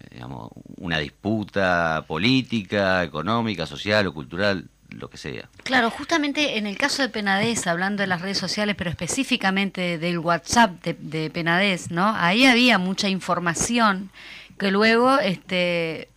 [0.01, 5.49] eh, digamos, una disputa política, económica, social o cultural, lo que sea.
[5.65, 10.19] Claro, justamente en el caso de Penades, hablando de las redes sociales, pero específicamente del
[10.19, 12.15] WhatsApp de, de Penades, ¿no?
[12.17, 14.11] Ahí había mucha información
[14.59, 16.09] que luego, este,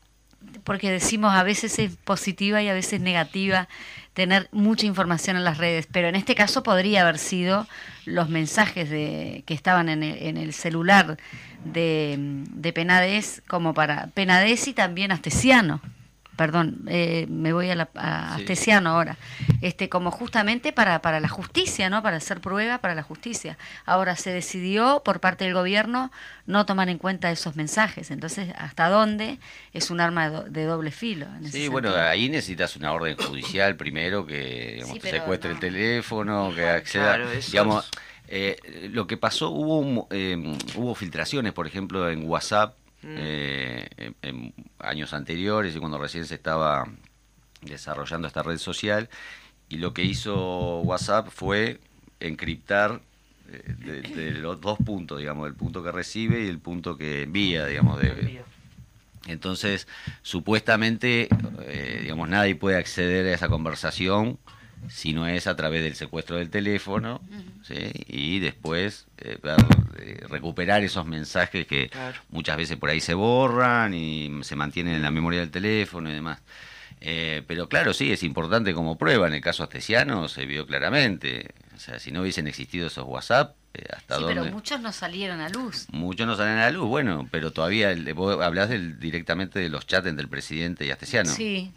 [0.63, 3.67] porque decimos a veces es positiva y a veces negativa
[4.13, 7.67] tener mucha información en las redes, pero en este caso podría haber sido
[8.05, 11.17] los mensajes de, que estaban en el, en el celular
[11.65, 15.81] de, de Penades como para Penades y también Astesiano.
[16.35, 18.41] Perdón, eh, me voy a, la, a Sí.
[18.41, 19.17] Astesiano ahora.
[19.61, 22.01] Este, como justamente para, para la justicia, ¿no?
[22.01, 23.57] Para hacer prueba para la justicia.
[23.85, 26.11] Ahora se decidió por parte del gobierno
[26.47, 28.09] no tomar en cuenta esos mensajes.
[28.09, 29.37] Entonces, ¿hasta dónde
[29.73, 31.27] es un arma de, do- de doble filo?
[31.37, 32.09] en ese Sí, bueno, sentido?
[32.09, 35.55] ahí necesitas una orden judicial primero que digamos, Sí, te secuestre no.
[35.55, 37.15] el teléfono, que acceda.
[37.15, 37.91] Claro, eso digamos, es-
[38.29, 40.35] eh, lo que pasó, hubo, un- eh,
[40.75, 43.15] hubo filtraciones, por ejemplo, en WhatsApp Mm.
[43.17, 46.87] eh, en, en años anteriores y cuando recién se estaba
[47.61, 49.09] desarrollando esta red social.
[49.69, 51.79] Y lo que hizo WhatsApp fue
[52.19, 53.01] encriptar
[53.49, 57.23] eh, de, de los dos puntos, digamos, el punto que recibe y el punto que
[57.23, 58.43] envía, digamos, de,
[59.27, 59.87] entonces,
[60.21, 61.29] supuestamente,
[61.61, 64.37] eh, digamos, nadie puede acceder a esa conversación
[64.89, 67.21] si no es a través del secuestro del teléfono,
[67.63, 67.75] ¿sí?
[68.07, 69.55] y después eh, ver,
[69.99, 72.17] eh, recuperar esos mensajes que Claro.
[72.29, 76.13] muchas veces por ahí se borran y se mantienen en la memoria del teléfono y
[76.13, 76.41] demás.
[77.05, 79.27] Eh, pero claro, sí, es importante como prueba.
[79.27, 81.53] En el caso astesiano se vio claramente.
[81.75, 84.39] O sea, si no hubiesen existido esos WhatsApp, eh, ¿hasta Sí, dónde?
[84.41, 85.87] pero muchos no salieron a luz.
[85.91, 89.85] Muchos no salen a luz, bueno, pero todavía el- vos hablás del, directamente de los
[89.85, 91.29] chats entre el presidente y Astesiano.
[91.31, 91.73] Sí,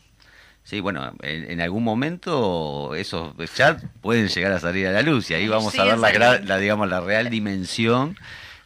[0.67, 5.31] Sí, bueno, en, en algún momento esos chats pueden llegar a salir a la luz
[5.31, 8.17] y ahí vamos a ver la, la, digamos, la real dimensión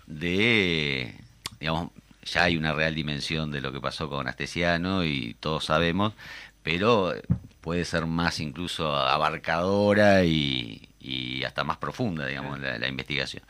[0.06, 1.14] de,
[1.60, 1.90] digamos,
[2.24, 6.14] ya hay una real dimensión de lo que pasó con Astesiano y todos sabemos,
[6.62, 7.12] pero
[7.60, 13.42] puede ser más incluso abarcadora y, y hasta más profunda, digamos, la, la investigación.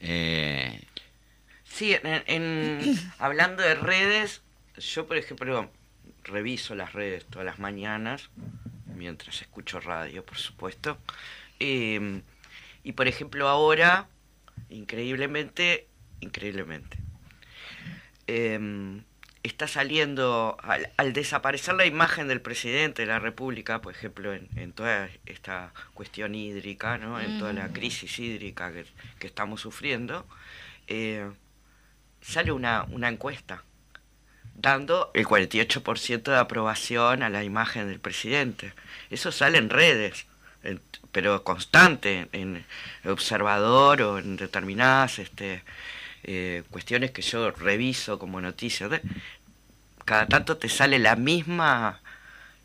[0.00, 0.80] Eh,
[1.66, 4.42] Sí, en, en- hablando de redes,
[4.76, 5.68] yo por ejemplo
[6.24, 8.30] reviso las redes todas las mañanas,
[8.94, 10.98] mientras escucho radio, por supuesto.
[11.60, 12.22] Eh,
[12.82, 14.08] y por ejemplo ahora,
[14.70, 15.86] increíblemente,
[16.20, 16.98] increíblemente,
[18.26, 19.02] eh,
[19.42, 24.48] está saliendo, al, al desaparecer la imagen del presidente de la República, por ejemplo, en,
[24.56, 27.20] en toda esta cuestión hídrica, ¿no?
[27.20, 27.72] en toda la Mm.
[27.72, 28.86] crisis hídrica que,
[29.18, 30.26] que estamos sufriendo,
[30.86, 31.30] eh,
[32.22, 33.62] sale una, una encuesta
[34.56, 38.72] dando el 48% de aprobación a la imagen del presidente.
[39.10, 40.26] Eso sale en redes,
[40.62, 40.80] en-
[41.12, 42.64] pero constante, en
[43.04, 45.62] Observador o en determinadas este,
[46.24, 48.90] eh, cuestiones que yo reviso como noticias.
[50.04, 52.00] Cada tanto te sale la misma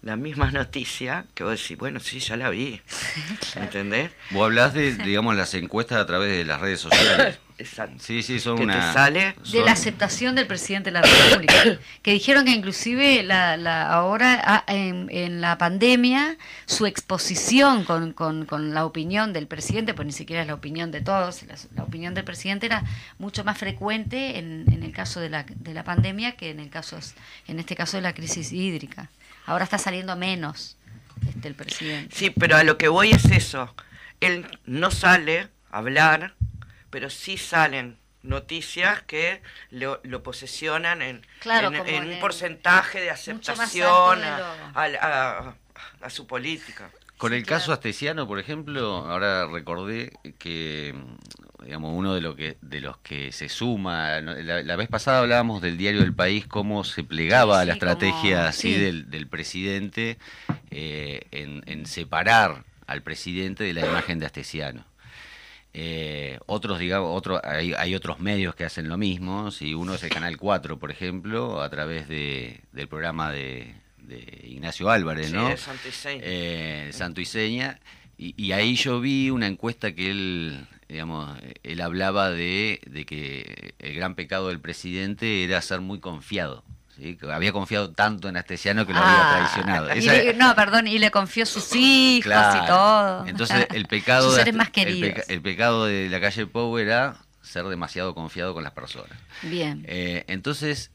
[0.02, 2.80] la misma noticia que vos decís, bueno, sí, ya la vi.
[3.56, 4.12] ¿Entendés?
[4.30, 7.38] vos hablás de, digamos, las encuestas a través de las redes sociales.
[7.60, 7.96] Exacto.
[8.00, 8.94] Sí, sí, son Que te una...
[8.94, 11.54] sale de son- la aceptación del presidente de la República,
[12.02, 18.14] que dijeron que inclusive la, la- ahora ah, en, en la pandemia su exposición con,
[18.14, 21.56] con- con la opinión del presidente, pues ni siquiera es la opinión de todos, la,
[21.76, 22.84] la opinión del presidente era
[23.18, 26.70] mucho más frecuente en, en el caso de la, de la pandemia que en el
[26.70, 26.98] caso
[27.48, 29.10] en este caso de la crisis hídrica.
[29.46, 30.78] Ahora está saliendo menos
[31.28, 32.16] este el presidente.
[32.16, 33.76] Sí, pero a lo que voy es eso.
[34.22, 36.34] Él no sale a hablar,
[36.90, 42.20] pero sí salen noticias que lo, lo posesionan en, Claro, en- como en en un
[42.20, 45.56] porcentaje de aceptación a, a- a-
[46.02, 46.92] a su política.
[47.18, 47.60] Con Sí, el claro.
[47.60, 50.96] caso astesiano, por ejemplo, ahora recordé que,
[51.64, 55.62] digamos, uno de, lo que, de los que se suma, la, la vez pasada hablábamos
[55.62, 58.80] del diario del país, cómo se plegaba a la estrategia así sí.
[58.80, 60.18] del, del presidente
[60.72, 64.86] eh, en, en separar al presidente de la imagen de Astesiano.
[65.74, 69.52] Eh, otros, digamos, otro, hay, hay otros medios que hacen lo mismo.
[69.52, 74.46] Si uno es el Canal 4, por ejemplo, a través de, del programa de, de
[74.48, 75.56] Ignacio Álvarez, Sí, ¿no?
[75.58, 76.22] Santo Iseña.
[76.26, 77.80] eh, Santo y Seña,
[78.18, 83.74] y, y ahí yo vi una encuesta que él, digamos, él hablaba de, de que
[83.80, 86.64] el gran pecado del presidente era ser muy confiado.
[87.00, 87.16] ¿Sí?
[87.18, 89.96] Que había confiado tanto en Astesiano que lo Ah, había traicionado.
[89.96, 92.64] y Esa- le- no, perdón, y le confió sus hijos Claro.
[92.64, 93.28] y todo.
[93.28, 97.64] Entonces el pecado, de más el, peca- el pecado de la calle Pou era ser
[97.66, 99.18] demasiado confiado con las personas.
[99.44, 99.84] Bien.
[99.88, 100.92] Eh, entonces,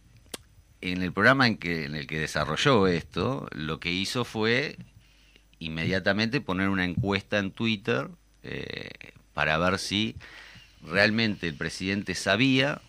[0.81, 4.77] en el programa en, que, en el que desarrolló esto, lo que hizo fue
[5.59, 8.09] inmediatamente poner una encuesta en Twitter
[8.43, 8.91] eh,
[9.33, 10.17] para ver si
[10.83, 12.83] realmente el presidente sabía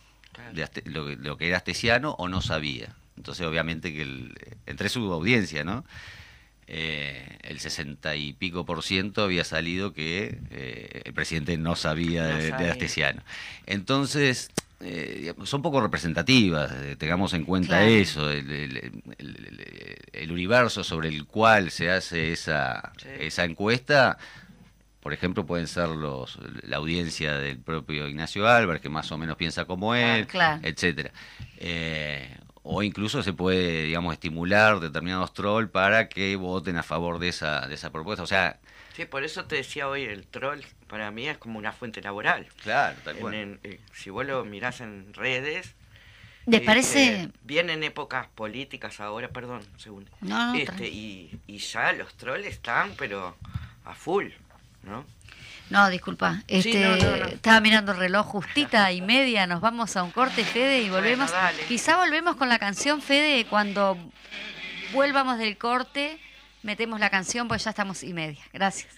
[0.54, 2.94] de Aste- lo, que- lo que era astesiano o no sabía.
[3.18, 4.34] Entonces, obviamente que el-
[4.66, 5.86] entre su audiencia, ¿no?
[6.68, 12.28] Eh, el 60 y pico por ciento había salido que eh, el presidente no sabía
[12.28, 13.22] No de, de astesiano.
[13.68, 14.50] Entonces,
[14.82, 17.86] eh, son poco representativas, tengamos en cuenta Claro.
[17.86, 23.10] eso, el, el- el- el- el universo sobre el cual se hace esa, Sí.
[23.20, 24.18] esa encuesta.
[25.02, 29.38] Por ejemplo, pueden ser los la audiencia del propio Ignacio Álvarez, que más o menos
[29.38, 30.62] piensa como él, Claro.
[30.64, 31.12] etcétera.
[32.66, 37.30] Eh, o incluso se puede, digamos, estimular determinados trolls para que voten a favor de
[37.30, 38.24] esa, de esa propuesta.
[38.24, 38.60] O sea,
[38.96, 42.48] Sí, por eso te decía hoy, el troll para mí es como una fuente laboral.
[42.64, 43.34] claro, tal cual.
[43.34, 45.76] en- eh, si vos lo mirás en redes...
[46.46, 47.30] ¿Les este, parece?
[47.44, 50.12] Vienen épocas políticas ahora, perdón, un segundo.
[50.22, 53.36] No, no, Este, y, y ya los trolls están, pero
[53.84, 54.28] a full,
[54.84, 55.06] ¿no?
[55.70, 56.44] No, disculpa.
[56.48, 57.26] Sí, Este, no, no, no.
[57.26, 59.48] Estaba mirando el reloj justita y media.
[59.48, 61.32] Nos vamos a un corte, Fede, y volvemos.
[61.68, 63.98] Quizá volvemos con la canción, Fede, cuando
[64.94, 66.20] vuelvamos del corte.
[66.62, 68.42] Metemos la canción, pues ya estamos y media.
[68.54, 68.96] Gracias.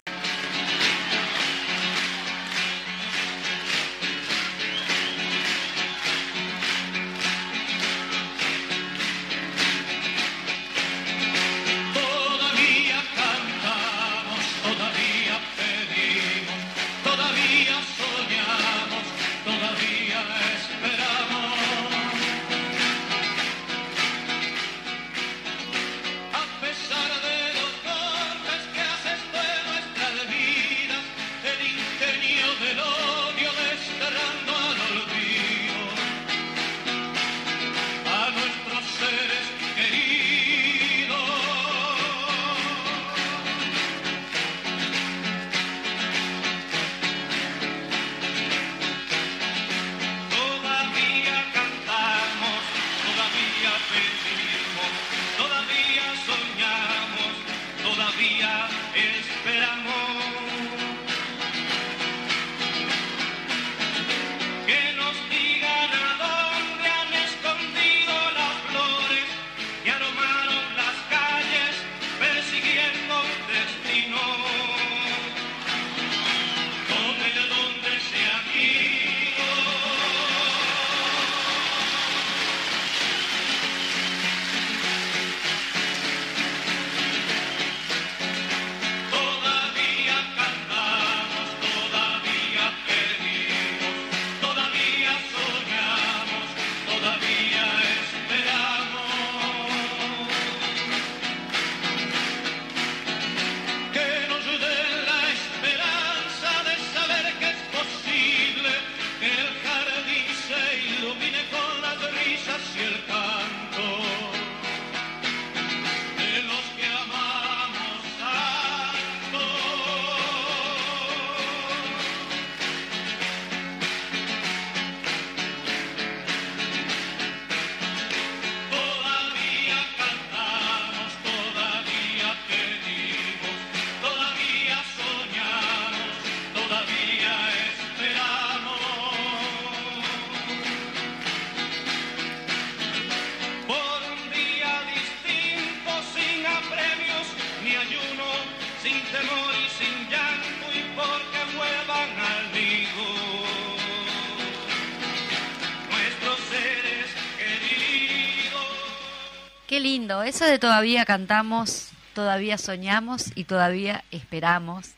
[160.28, 164.90] Eso de todavía cantamos, todavía soñamos y todavía esperamos.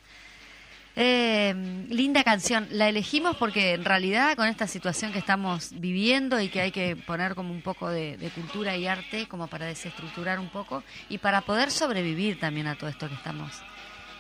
[0.97, 1.55] Eh,
[1.88, 2.66] linda canción.
[2.73, 6.97] La elegimos porque en realidad con esta situación que estamos viviendo y que hay que
[6.97, 11.43] poner como un poco de, cultura y arte como para desestructurar un poco y para
[11.43, 13.53] poder sobrevivir también a todo esto que estamos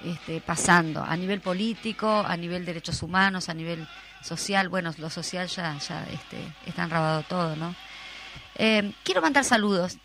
[0.04, 3.84] este, pasando a nivel político, a nivel derechos humanos, a nivel
[4.22, 4.68] social.
[4.68, 7.74] Bueno, lo social ya, ya este, está enrabado todo, ¿no?
[8.54, 9.98] Eh, quiero mandar saludos.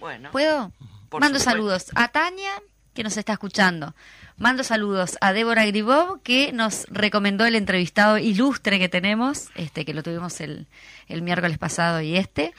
[0.00, 0.72] Bueno, ¿Puedo?
[1.08, 1.50] Por Mando supuesto.
[1.50, 2.50] saludos a Tania,
[2.94, 3.94] que nos está escuchando.
[4.36, 9.92] Mando saludos a Débora Gribov, que nos recomendó el entrevistado ilustre que tenemos, este que
[9.92, 10.66] lo tuvimos el,
[11.08, 12.54] el miércoles pasado y este.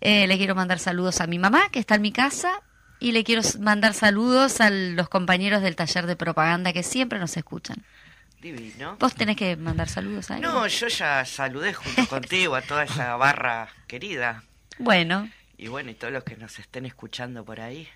[0.00, 2.60] Eh, le quiero mandar saludos a mi mamá, que está en mi casa,
[3.00, 7.36] y le quiero mandar saludos a los compañeros del taller de propaganda que siempre nos
[7.36, 7.76] escuchan.
[8.40, 8.96] divino.
[8.98, 13.16] Vos tenés que mandar saludos a No, yo ya saludé junto contigo a toda esa
[13.16, 14.42] barra querida.
[14.78, 17.88] Bueno, Y bueno, y todos los que nos estén escuchando por ahí.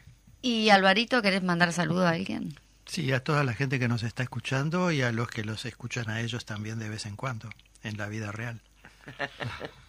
[0.42, 2.54] y Alvarito, ¿querés mandar saludos a alguien?
[2.86, 6.09] Sí, a toda la gente que nos está escuchando y a los que los escuchan
[6.09, 7.50] a ellos también de vez en cuando,
[7.82, 8.61] en la vida real.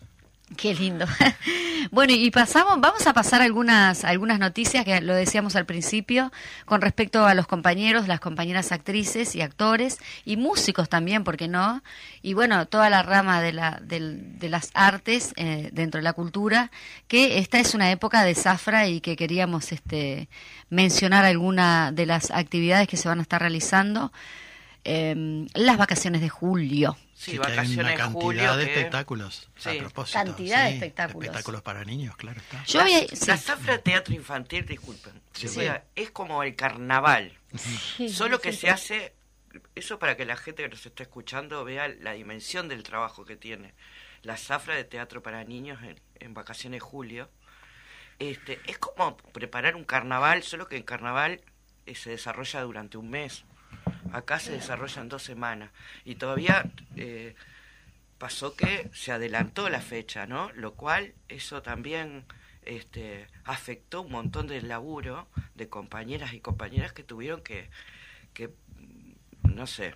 [0.56, 1.06] Qué lindo.
[1.90, 6.34] Bueno, y pasamos, vamos a pasar algunas, algunas noticias que lo decíamos al principio
[6.66, 11.48] con respecto a los compañeros, las compañeras actrices y actores y músicos también, ¿por qué
[11.48, 11.82] no?
[12.22, 16.72] Y bueno, toda la rama de, la, de las artes eh, dentro de la cultura,
[17.08, 20.28] que esta es una época de zafra y que queríamos este,
[20.70, 24.12] mencionar alguna de las actividades que se van a estar realizando.
[24.84, 26.98] Em, las vacaciones de julio.
[27.20, 28.58] Sí, que hay vacaciones una de cantidad julio.
[28.58, 29.50] de que- espectáculos.
[29.58, 29.70] Sí.
[29.70, 31.24] A propósito, Cantidad de sí, espectáculos.
[31.26, 32.64] Espectáculos para niños, claro está.
[32.66, 33.26] Yo había- sí.
[33.26, 35.20] La zafra de teatro infantil, disculpen,
[35.96, 39.16] es como el carnaval, Sí, solo que sí, se hace,
[39.74, 43.36] eso para que la gente que nos está escuchando vea la dimensión del trabajo que
[43.36, 43.74] tiene.
[44.22, 47.30] La zafra de teatro para niños en, en vacaciones de julio,
[48.20, 51.42] este, es como preparar un carnaval, solo que el carnaval
[51.88, 53.44] eh, se desarrolla durante un mes.
[54.14, 55.70] Acá se desarrolla en dos semanas.
[56.06, 57.36] Y todavía eh,
[58.18, 60.52] pasó que se adelantó la fecha, ¿no?
[60.54, 62.26] Lo cual eso también
[62.66, 67.70] este, afectó un montón del laburo de compañeras y compañeras que tuvieron que,
[68.34, 68.50] que
[69.44, 69.96] no sé,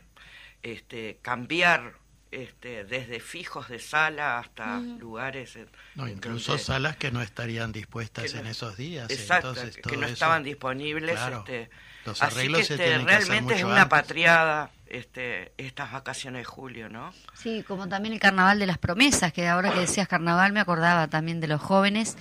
[0.64, 1.95] este, cambiar
[2.32, 7.74] este, desde fijos de sala hasta lugares en- No, incluso donde- salas que no estarían
[7.74, 9.12] dispuestas que no- en esos días.
[9.12, 11.16] Exacto, entonces, que no eso- estaban disponibles.
[11.18, 11.70] Claro, este,
[12.06, 13.89] los así arreglos que se este, tienen que hacer realmente es mucho una antes.
[13.99, 17.14] patriada este, estas vacaciones de julio, ¿no?
[17.34, 21.08] Sí, como también el Carnaval de las Promesas, que ahora que decías Carnaval me acordaba
[21.08, 22.18] también de los jóvenes.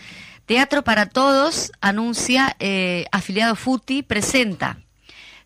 [0.46, 4.78] Teatro para Todos anuncia, eh, afiliado FUTI, presenta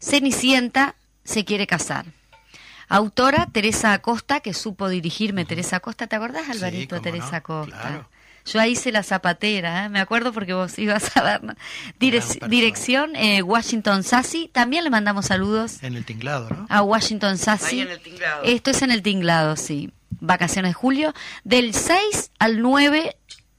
[0.01, 2.07] Cenicienta se quiere casar.
[2.89, 6.07] Autora Teresa Acosta, que supo dirigirme Teresa Acosta.
[6.07, 7.81] ¿Te acordás, Sí, Alvarito, cómo Teresa no, Acosta?
[7.81, 8.09] claro.
[8.47, 9.89] Yo ahí hice la zapatera, ¿eh?
[9.89, 11.43] me acuerdo porque vos ibas a ver.
[11.45, 11.55] ¿no?
[11.99, 12.49] Direc- persona.
[12.49, 14.51] dirección eh, Washington Sassy.
[14.53, 16.67] También le mandamos saludos En el tinglado, ¿no?
[16.69, 17.77] a Washington Sassy.
[17.77, 18.43] Ahí en el tinglado.
[18.45, 19.91] Esto es en el tinglado, sí.
[20.21, 21.15] Vacaciones de julio.
[21.45, 23.17] Del 6 al 9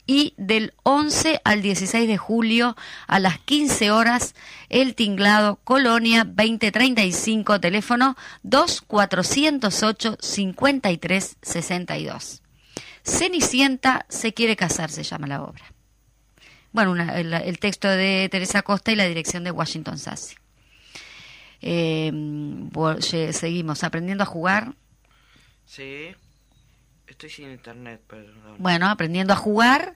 [0.07, 2.75] y del 11 al 16 de julio
[3.07, 4.35] a las 15 horas,
[4.69, 12.43] el tinglado Colonia 2035, teléfono 2408 5362.
[13.05, 15.63] Cenicienta se quiere casar, se llama la obra.
[16.71, 20.35] Bueno, una- el, el texto de Teresa Costa y la dirección de Washington Sassy.
[21.61, 22.11] Eh,
[23.31, 24.73] seguimos aprendiendo a jugar.
[25.65, 26.13] Sí.
[27.07, 28.55] Estoy sin internet, perdón.
[28.57, 29.93] Bueno, aprendiendo a jugar.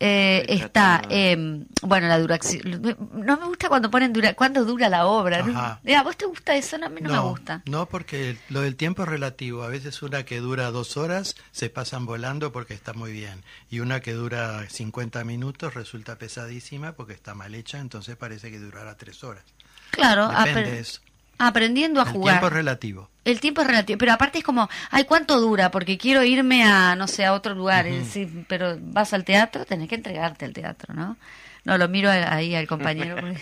[0.00, 2.80] Eh, está, eh, bueno, la duración.
[3.12, 5.78] No me gusta cuando ponen dura, cuándo dura la obra.
[5.84, 6.78] Eh, ¿A vos te gusta eso?
[6.78, 7.62] No, a mí no, me gusta.
[7.66, 9.62] No, porque lo del tiempo es relativo.
[9.62, 13.44] A veces una que dura dos horas se pasan volando porque está muy bien.
[13.70, 18.58] Y una que dura 50 minutos resulta pesadísima porque está mal hecha, entonces parece que
[18.58, 19.44] durará tres horas.
[19.90, 21.00] Claro, Depende apre- de eso.
[21.36, 22.34] aprendiendo a El jugar.
[22.36, 23.09] tiempo es relativo.
[23.24, 25.70] El tiempo es relativo, pero aparte es como, ay, ¿cuánto dura?
[25.70, 27.86] Porque quiero irme a, no sé, a otro lugar.
[27.86, 31.16] es decir, pero vas al teatro, tenés que entregarte al teatro, ¿no?
[31.64, 33.16] No, lo miro ahí al compañero.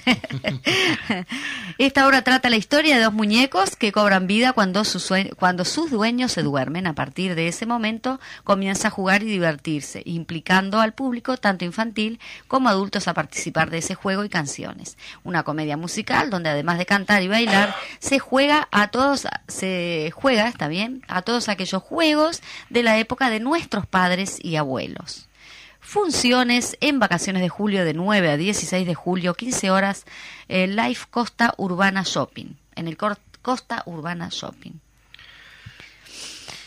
[1.79, 5.91] Esta obra trata la historia de dos muñecos que cobran vida cuando, sus cuando sus
[5.91, 6.87] dueños se duermen.
[6.87, 12.19] A partir de ese momento comienza a jugar y divertirse, implicando al público, tanto infantil
[12.49, 14.99] como adultos, a participar de ese juego y canciones.
[15.23, 20.49] Una comedia musical donde además de cantar y bailar, se juega a todos, se juega,
[20.49, 25.28] está bien, a todos aquellos juegos de la época de nuestros padres y abuelos.
[25.93, 30.05] Funciones en vacaciones de julio de 9 a 16 de julio, 15 horas,
[30.49, 34.73] eh, Life Costa Urbana Shopping, en el Cor- Costa Urbana Shopping.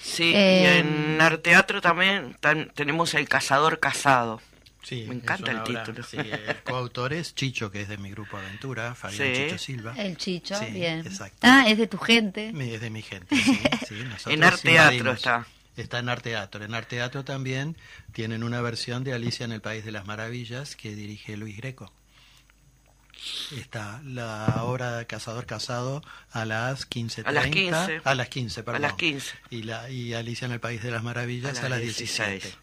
[0.01, 4.41] Sí, Eh, y en Arteatro también tan- tenemos El Cazador Casado.
[4.81, 6.03] Sí, Me encanta el obra- título.
[6.03, 9.43] sí, el coautor es Chicho, que es de mi grupo Aventura, Fabián Sí.
[9.43, 9.93] Chicho Silva.
[9.97, 11.01] El Chicho, Sí, bien.
[11.05, 11.37] exacto.
[11.43, 12.51] Ah, es de tu gente.
[12.73, 13.43] Es de mi gente, sí.
[13.87, 15.17] sí, nosotros En Arteatro invadimos.
[15.17, 15.45] está.
[15.77, 16.63] Está en Arteatro.
[16.63, 17.77] En Arteatro también
[18.11, 21.91] tienen una versión de Alicia en el País de las Maravillas que dirige Luis Greco.
[23.55, 26.01] Está la obra de Cazador Casado
[26.31, 27.27] a las 15.30.
[27.27, 28.01] A las 15.
[28.03, 28.81] A las 15, perdón.
[28.81, 29.33] las 15.
[29.51, 32.31] Y, la, y Alicia en el País de las Maravillas A a las las 17.
[32.31, 32.57] 16.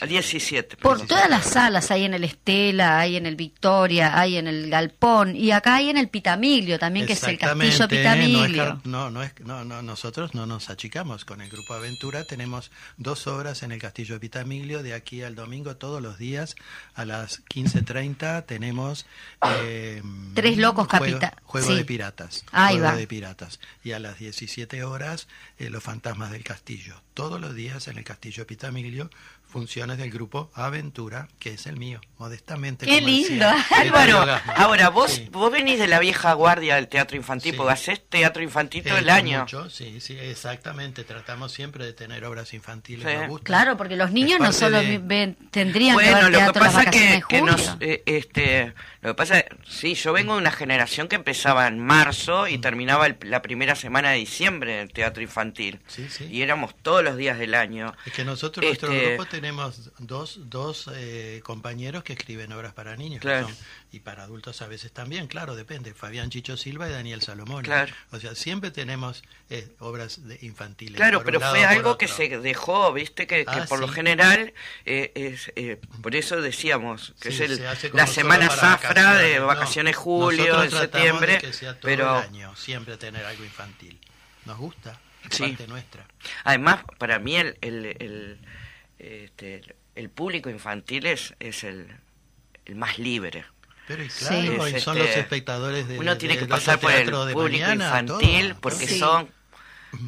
[0.00, 0.76] A 17.
[0.78, 4.70] Por todas las salas, hay en el Estela, hay en el Victoria, hay en el
[4.70, 8.80] Galpón y acá hay en el Pitamilio también, que es el Castillo Pitamilio.
[8.84, 12.24] No, no, no es, no, no, nosotros no nos achicamos con el Grupo Aventura.
[12.24, 16.56] Tenemos dos obras en el Castillo Pitamiglio de aquí al domingo todos los días
[16.94, 19.06] a las 15.30 tenemos
[19.62, 20.02] eh,
[20.34, 21.74] Tres locos juego, capita- juego sí.
[21.76, 22.44] de piratas.
[22.52, 22.96] Ahí juego va.
[22.96, 23.60] de piratas.
[23.84, 27.00] Y a las 17 horas eh, los fantasmas del castillo.
[27.14, 29.10] Todos los días en el Castillo Pitamiglio
[29.46, 32.86] funciones del Grupo Aventura, que es el mío, modestamente.
[32.86, 33.46] Qué lindo.
[33.70, 34.24] Álvaro,
[34.56, 35.28] ahora vos Sí.
[35.30, 37.56] vos venís de la vieja guardia del teatro infantil, Sí.
[37.56, 39.40] porque hacés teatro infantil todo el año.
[39.40, 41.04] mucho, sí, sí, exactamente.
[41.04, 43.06] Tratamos siempre de tener obras infantiles.
[43.06, 43.34] Sí.
[43.42, 46.62] Claro, porque los niños no solo de- ven- tendrían que Bueno, ver lo que teatro
[46.62, 50.50] pasa que, de que nos, eh, este, lo que pasa, sí, yo vengo de una
[50.52, 52.48] generación que empezaba en marzo Mm.
[52.54, 55.80] y terminaba el- la primera semana de diciembre en el teatro infantil.
[55.86, 56.24] Sí, sí.
[56.30, 57.94] Y éramos todos los días del año.
[58.04, 62.96] Es que nosotros, nuestro Este- grupo, tenemos dos, dos eh, compañeros que escriben obras para
[62.96, 63.20] niños.
[63.20, 63.48] que Claro.
[63.48, 63.56] son-
[63.92, 65.92] y para adultos a veces también, claro, depende.
[65.92, 67.64] Fabián Chicho Silva y Daniel Salomón.
[67.64, 67.92] Claro.
[68.12, 70.96] O sea, siempre tenemos eh, obras de infantiles.
[70.96, 74.54] Claro, pero lado fue algo que se dejó, viste, que, que Ah, por lo general
[74.86, 79.38] eh, es, eh, por eso decíamos que Sí, es el, se la semana zafra de
[79.40, 83.44] No, vacaciones julio, en septiembre, de que sea todo pero el año, siempre tener algo
[83.44, 83.98] infantil.
[84.46, 85.42] Nos gusta, es Sí.
[85.48, 86.06] parte nuestra.
[86.44, 88.38] Además, para mí el, el, el,
[88.98, 91.88] este, el público infantil es, es el,
[92.66, 93.44] el más libre.
[93.88, 94.24] Pero y Sí.
[94.26, 97.10] claro, Es, y son este, los espectadores de Uno tiene de- que pasar por el
[97.10, 98.60] público mañana, infantil todo.
[98.60, 98.98] porque Sí.
[98.98, 99.34] son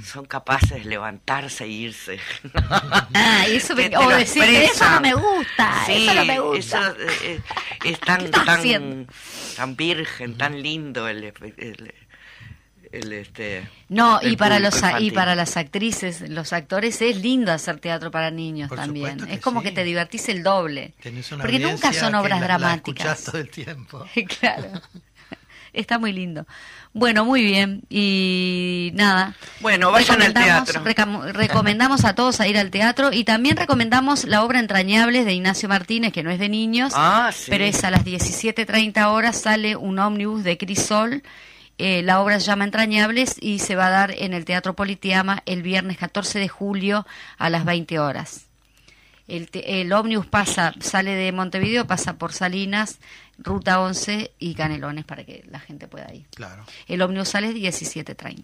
[0.04, 2.18] son capaces de levantarse e irse.
[3.14, 6.58] Ah, eso me- o decir, eso no me gusta, Sí, eso no me gusta.
[6.90, 7.40] eso, eh, eh,
[7.84, 11.94] es tan, tan virgen, tan lindo el, el,
[12.92, 17.52] el, este No, y para los a- y para las actrices, los actores es lindo
[17.52, 19.26] hacer teatro para niños Por también.
[19.28, 19.66] Es como sí.
[19.68, 20.94] que te divertís el doble.
[21.02, 23.06] Tenés una Porque nunca son obras la- la dramáticas.
[23.06, 24.04] escuchás todo el tiempo.
[24.40, 24.80] claro.
[25.72, 26.46] Está muy lindo.
[26.94, 27.82] Bueno, muy bien.
[27.90, 29.34] Y nada.
[29.60, 31.32] Bueno, vayan al Recomendamos- teatro.
[31.34, 35.68] recomendamos a todos a ir al teatro y también recomendamos la obra Entrañables de Ignacio
[35.68, 37.50] Martínez, que no es de niños, Ah, sí.
[37.50, 41.22] pero es a las 17.30 horas, sale un ómnibus de Crisol.
[41.78, 45.42] Eh, la obra se llama Entrañables y se va a dar en el Teatro Politeama
[45.46, 47.06] el viernes 14 de julio
[47.38, 48.46] a las 20 horas.
[49.28, 52.98] El, el ómnibus pasa, sale de Montevideo, pasa por Salinas,
[53.38, 56.24] Ruta 11 y Canelones para que la gente pueda ir.
[56.34, 56.64] Claro.
[56.88, 58.42] El ómnibus sale 17.30.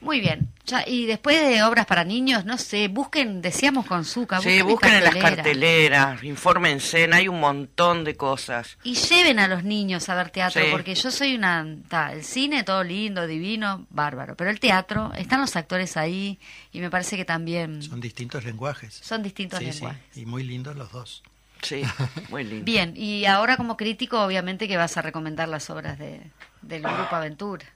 [0.00, 0.48] Muy bien.
[0.64, 4.94] Ya, y después de obras para niños, no sé, busquen, decíamos con Zucca, Sí, busquen
[4.94, 8.78] en las carteleras, infórmense, hay un montón de cosas.
[8.84, 10.68] Y lleven a los niños a ver teatro, Sí.
[10.70, 11.66] porque yo soy una...
[11.88, 14.36] ta, el cine, todo lindo, divino, bárbaro.
[14.36, 16.38] Pero el teatro, están los actores ahí
[16.72, 18.94] y me parece que también Son distintos lenguajes.
[19.02, 20.16] son distintos Sí, sí, lenguajes.
[20.16, 21.22] y muy lindos los dos.
[21.62, 21.82] Sí,
[22.30, 22.64] muy lindo.
[22.64, 26.22] Bien, y ahora como crítico, obviamente que vas a recomendar las obras de,
[26.62, 27.66] del Grupo Aventura.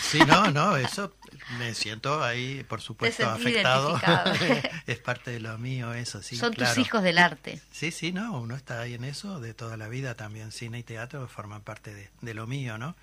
[0.00, 1.14] Sí, no, no, eso
[1.58, 3.98] me siento ahí, por supuesto, afectado.
[4.86, 6.36] es parte de lo mío, eso sí.
[6.36, 6.74] son claro.
[6.74, 7.60] tus hijos del arte.
[7.72, 10.52] Sí, sí, no, uno está ahí en eso de toda la vida también.
[10.52, 12.94] Cine y teatro forman parte de, de lo mío, ¿no?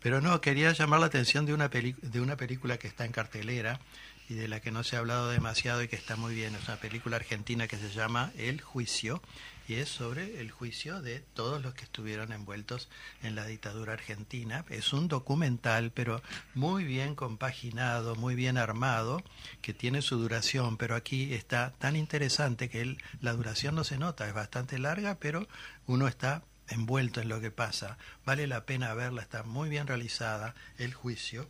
[0.00, 3.10] Pero no, quería llamar la atención de una, peli- de una película que está en
[3.12, 3.80] cartelera
[4.28, 6.54] y de la que no se ha hablado demasiado y que está muy bien.
[6.54, 9.20] Es una película argentina que se llama El Juicio
[9.68, 12.88] y es sobre el juicio de todos los que estuvieron envueltos
[13.22, 14.64] en la dictadura argentina.
[14.70, 16.22] Es un documental, pero
[16.54, 19.22] muy bien compaginado, muy bien armado,
[19.60, 24.26] que tiene su duración, pero aquí está tan interesante que la duración no se nota,
[24.26, 25.46] es bastante larga, pero
[25.86, 27.98] uno está envuelto en lo que pasa.
[28.24, 30.54] Vale la pena verla, está muy bien realizada.
[30.78, 31.46] El juicio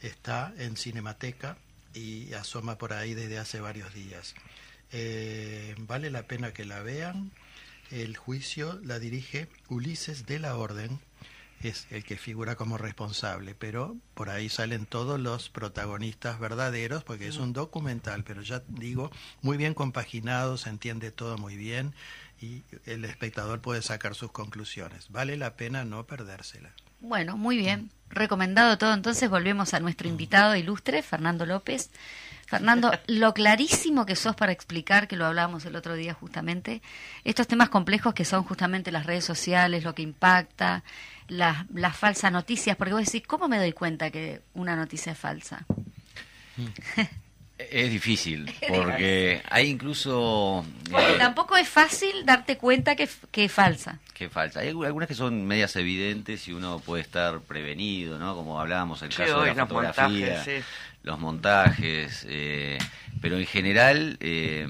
[0.00, 1.56] está en Cinemateca
[1.94, 4.34] y asoma por ahí desde hace varios días.
[4.92, 7.32] Eh, vale la pena que la vean.
[7.90, 11.00] El juicio la dirige Ulises de la Orden,
[11.62, 17.28] es el que figura como responsable, pero por ahí salen todos los protagonistas verdaderos, porque
[17.28, 19.10] es un documental, pero ya digo,
[19.40, 21.94] muy bien compaginado, se entiende todo muy bien
[22.40, 25.10] y el espectador puede sacar sus conclusiones.
[25.10, 26.70] Vale la pena no perdérsela.
[27.00, 27.90] Bueno, muy bien.
[28.08, 28.94] Recomendado todo.
[28.94, 31.90] Entonces volvemos a nuestro invitado ilustre, Fernando López.
[32.46, 36.82] Fernando, lo clarísimo que sos para explicar, que lo hablábamos el otro día justamente,
[37.24, 40.82] estos temas complejos que son justamente las redes sociales, lo que impacta,
[41.28, 45.18] las, las falsas noticias, porque vos decís, ¿cómo me doy cuenta que una noticia es
[45.18, 45.64] falsa?
[47.70, 50.64] Es difícil, porque hay incluso...
[50.90, 53.98] Porque eh, tampoco es fácil darte cuenta que, que es falsa.
[54.12, 54.60] que falta.
[54.60, 58.34] Hay algu- algunas que son medias evidentes y uno puede estar prevenido, ¿no?
[58.34, 60.64] Como hablábamos el Sí, caso de la los fotografía, montajes, sí.
[61.02, 62.78] los montajes, eh,
[63.20, 64.66] pero en general eh,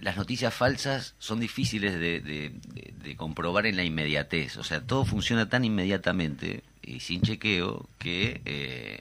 [0.00, 4.56] las noticias falsas son difíciles de, de- de- de comprobar en la inmediatez.
[4.56, 9.00] O sea, todo funciona tan inmediatamente y sin chequeo que, eh,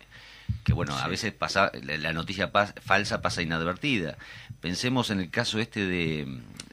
[0.63, 4.17] que bueno, a veces pasa, la, la noticia pas- falsa pasa inadvertida.
[4.61, 6.27] Pensemos en el caso este de,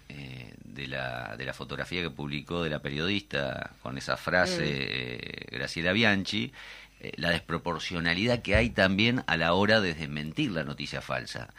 [0.09, 5.47] eh, de, la, de la fotografía que publicó de la periodista con esa frase eh,
[5.51, 6.53] Graciela Bianchi,
[7.01, 11.53] eh, la desproporcionalidad que hay también a la hora de desmentir la noticia falsa.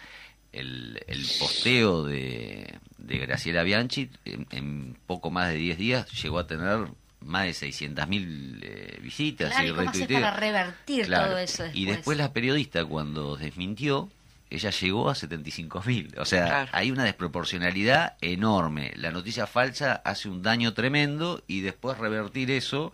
[0.54, 6.40] El, el posteo de, de Graciela Bianchi en, en poco más de 10 días llegó
[6.40, 6.88] a tener
[7.22, 11.28] más de 600.000 eh, visitas Claro, y ¿y cómo haces para revertir Claro.
[11.30, 11.82] todo eso después?
[11.82, 14.10] Y después la periodista cuando desmintió,
[14.50, 16.18] ella llegó a 75.000.
[16.20, 16.70] O sea, Claro.
[16.74, 18.92] hay una desproporcionalidad enorme.
[18.98, 22.94] La noticia falsa hace un daño tremendo y después revertir eso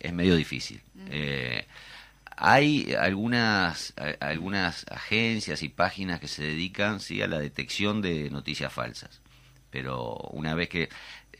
[0.00, 0.80] es medio difícil.
[1.10, 1.66] Eh,
[2.36, 8.30] hay algunas, a- algunas agencias y páginas que se dedican sí, a la detección de
[8.30, 9.20] noticias falsas.
[9.70, 10.88] Pero una vez que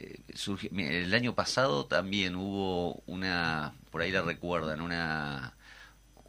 [0.01, 5.55] eh, el año pasado también hubo una, por ahí la recuerdan, una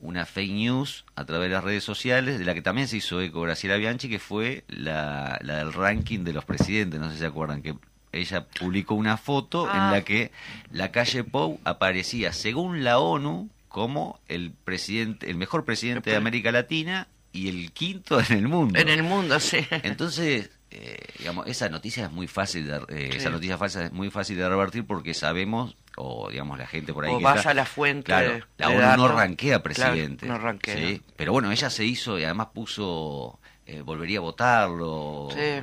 [0.01, 3.21] una fake news a través de las redes sociales, de la que también se hizo
[3.21, 7.19] eco Graciela Bianchi, que fue la, la del ranking de los presidentes, no sé si
[7.21, 7.75] se acuerdan, que
[8.11, 9.87] ella publicó una foto Ah.
[9.87, 10.31] en la que
[10.71, 16.51] la calle Pou aparecía, según la ONU, como el presidente, el mejor presidente de América
[16.51, 18.79] Latina y el quinto en el mundo.
[18.79, 19.65] En el mundo, sí.
[19.83, 23.17] Entonces, eh, digamos, esa noticia es muy fácil, de, eh, Sí.
[23.17, 27.05] esa noticia falsa es muy fácil de revertir porque sabemos, o digamos la gente por
[27.05, 30.25] ahí O que está- a la fuente claro, de la ONU no ranquea presidente.
[30.25, 30.75] Claro, no ranquea.
[30.75, 31.01] ¿sí?
[31.15, 35.61] Pero bueno, ella se hizo y además puso, eh, volvería a votarlo, Sí.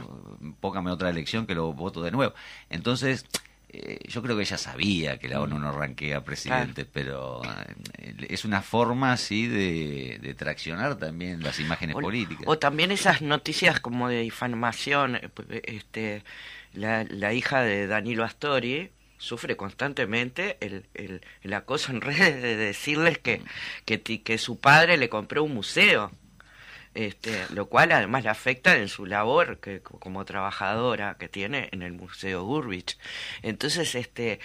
[0.61, 2.33] póngame otra elección que lo voto de nuevo.
[2.71, 3.27] Entonces,
[3.73, 7.43] eh, yo creo que ella sabía que la ONU no ranquea presidente, pero
[7.99, 12.45] eh, es una forma así de, de traccionar también las imágenes O- políticas.
[12.47, 16.23] O también esas noticias como de difamación, eh, p- este,
[16.75, 22.57] la, la hija de Danilo Astori sufre constantemente el, el, el acoso en redes de
[22.57, 23.41] decirles que,
[23.85, 26.11] que, que su padre le compró un museo.
[26.95, 31.69] Este, lo cual además le afecta en su labor que, co- como trabajadora que tiene
[31.73, 32.99] en el Museo Gurvich.
[33.43, 34.41] Entonces, este,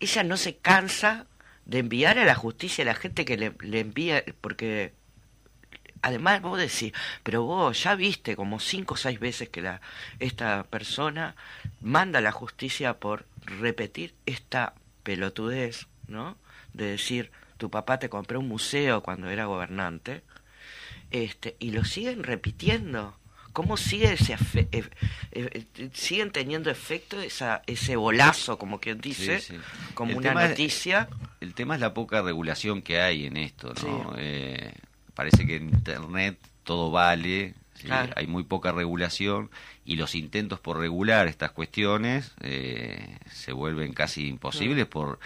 [0.00, 1.26] ella no se cansa
[1.66, 4.92] de enviar a la justicia a la gente que le, le envía, porque
[6.02, 6.92] además vos decís,
[7.22, 9.80] pero vos ya viste como cinco o seis veces que la,
[10.20, 11.34] esta persona
[11.80, 16.36] manda a la justicia por repetir esta pelotudez, ¿no?
[16.72, 20.22] De decir, tu papá te compró un museo cuando era gobernante,
[21.10, 23.14] este, y lo siguen repitiendo.
[23.52, 24.88] ¿Cómo sigue ese eh, eh,
[25.32, 29.58] eh, siguen teniendo efecto esa, ese bolazo, como quien dice, Sí, sí.
[29.94, 31.08] como El una es- noticia?
[31.40, 34.12] El tema es la poca regulación que hay en esto, ¿no?
[34.12, 34.16] Sí.
[34.18, 34.72] Eh,
[35.14, 37.54] parece que en Internet todo vale,
[38.16, 39.50] hay muy poca regulación
[39.84, 45.20] y los intentos por regular estas cuestiones eh, se vuelven casi imposibles por,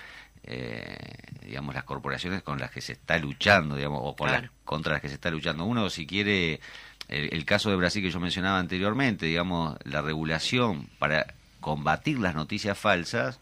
[0.44, 0.96] eh,
[1.44, 4.42] digamos, las corporaciones con las que se está luchando, digamos, o Claro.
[4.42, 5.64] las contra las que se está luchando.
[5.64, 6.60] Uno, si quiere,
[7.08, 12.34] el, el caso de Brasil que yo mencionaba anteriormente, digamos, la regulación para combatir las
[12.34, 13.38] noticias falsas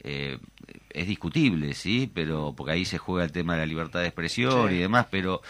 [0.00, 0.38] eh,
[0.90, 4.68] es discutible, sí, pero porque ahí se juega el tema de la libertad de expresión
[4.68, 4.74] Sí.
[4.76, 5.40] y demás, pero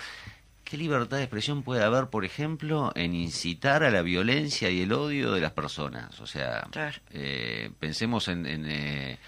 [0.64, 4.92] ¿qué libertad de expresión puede haber, por ejemplo, en incitar a la violencia y el
[4.92, 6.20] odio de las personas?
[6.20, 6.96] O sea, Claro.
[7.10, 9.18] eh, pensemos en, en, eh,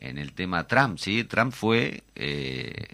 [0.00, 1.24] en el tema Trump, ¿sí?
[1.24, 2.86] Trump fue eh,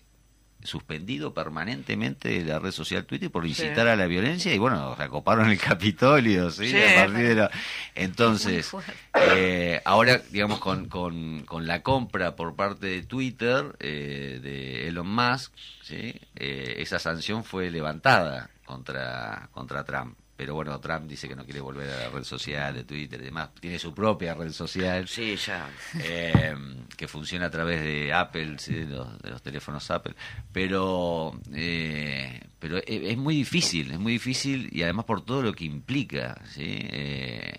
[0.62, 4.96] suspendido permanentemente de la red social Twitter por incitar a la violencia y bueno, o
[4.96, 6.68] sea, coparon el Capitolio, ¿sí?
[6.70, 6.76] Sí.
[6.76, 7.50] A partir de la-
[7.94, 8.70] Entonces,
[9.14, 15.07] eh, ahora, digamos, con, con, con la compra por parte de Twitter eh, de Elon
[15.09, 15.52] Musk,
[15.82, 16.14] ¿sí?
[16.34, 20.18] Eh, esa sanción fue levantada contra, contra Trump.
[20.37, 23.24] Pero bueno, Trump dice que no quiere volver a la red social de Twitter y
[23.24, 23.51] demás.
[23.59, 25.68] Tiene su propia red social Sí, ya.
[25.99, 26.55] eh,
[26.97, 28.74] que funciona a través de Apple, ¿sí?
[28.74, 30.14] de, los, de los teléfonos Apple.
[30.53, 35.53] Pero, eh, pero es, es muy difícil, es muy difícil y además por todo lo
[35.55, 36.64] que implica, ¿sí?
[36.91, 37.55] Eh,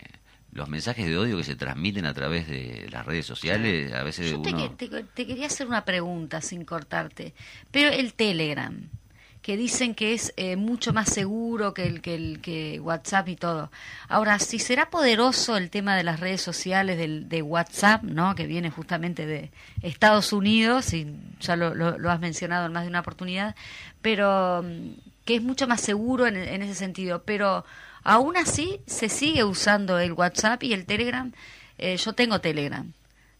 [0.52, 4.32] los mensajes de odio que se transmiten a través de las redes sociales, a veces
[4.32, 4.72] Yo uno...
[4.72, 7.34] te quería hacer una pregunta sin cortarte,
[7.70, 8.90] pero el Telegram,
[9.48, 13.38] que dicen que es eh, mucho más seguro que el, que el que WhatsApp y
[13.38, 13.72] todo.
[14.10, 18.36] Ahora, si será poderoso el tema de las redes sociales del, de WhatsApp, ¿no?
[18.36, 19.50] que viene justamente de
[19.82, 21.08] Estados Unidos, y
[21.40, 23.56] ya lo, lo- has mencionado en más de una oportunidad,
[24.02, 27.64] pero mm, que es mucho más seguro en, en ese sentido, pero
[28.04, 31.32] aún así se sigue usando el WhatsApp y el Telegram.
[31.78, 32.92] Eh, yo tengo Telegram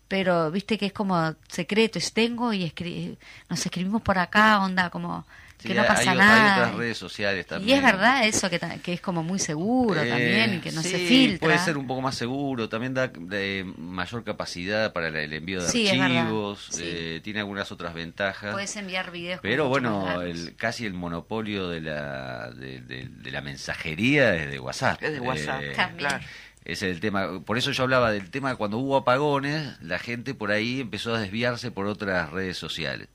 [0.08, 3.18] pero viste que es como secreto, es tengo y escri-
[3.50, 5.26] nos escribimos por acá, onda, como
[5.58, 6.56] que no pasa hay, nada.
[6.56, 7.78] Hay otras redes sociales Y también.
[7.80, 10.98] es verdad eso que, que es como muy seguro Eh, también y que no se
[11.00, 11.48] sí, filtra.
[11.48, 15.70] Puede ser un poco más seguro, también da de mayor capacidad para el envío de
[15.70, 16.82] Sí, archivos, sí.
[16.86, 18.54] eh, tiene algunas otras ventajas.
[18.54, 19.40] Puedes enviar videos.
[19.42, 24.60] Pero bueno, el, casi el monopolio de la, de, de- de la mensajería es de
[24.60, 25.02] WhatsApp.
[25.02, 26.10] Es de WhatsApp, Eh, También.
[26.10, 26.24] claro.
[26.66, 27.40] ese es el tema.
[27.46, 31.16] Por eso yo hablaba del tema de cuando hubo apagones, la gente por ahí empezó
[31.16, 33.08] a desviarse por otras redes sociales.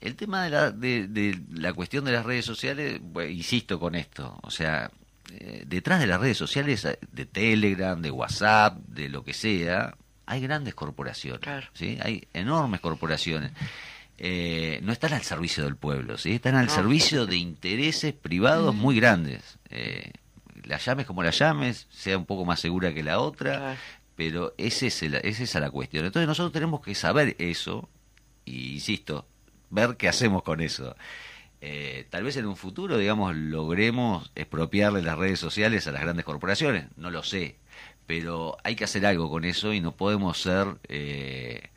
[0.00, 3.94] El tema de la, de, de la cuestión de las redes sociales, bueno, insisto con
[3.94, 4.90] esto, o sea,
[5.32, 9.96] eh, detrás de las redes sociales, eh, de Telegram, de WhatsApp, de lo que sea,
[10.26, 11.66] hay grandes corporaciones, Claro.
[11.72, 11.98] ¿sí?
[12.02, 13.52] Hay enormes corporaciones.
[14.18, 16.32] Eh, no están al servicio del pueblo, ¿sí?
[16.32, 16.72] Están al No.
[16.74, 19.58] servicio de intereses privados muy grandes.
[19.70, 20.12] Eh,
[20.64, 23.78] la llames como la llames, sea un poco más segura que la otra, Claro.
[24.14, 26.04] pero es, ese es esa la cuestión.
[26.06, 27.88] Entonces nosotros tenemos que saber eso
[28.44, 29.26] y, insisto,
[29.70, 30.96] ver qué hacemos con eso.
[31.60, 36.24] Eh, tal vez en un futuro, digamos, logremos expropiarle las redes sociales a las grandes
[36.24, 37.56] corporaciones, no lo sé,
[38.06, 41.70] pero hay que hacer algo con eso y no podemos ser eh,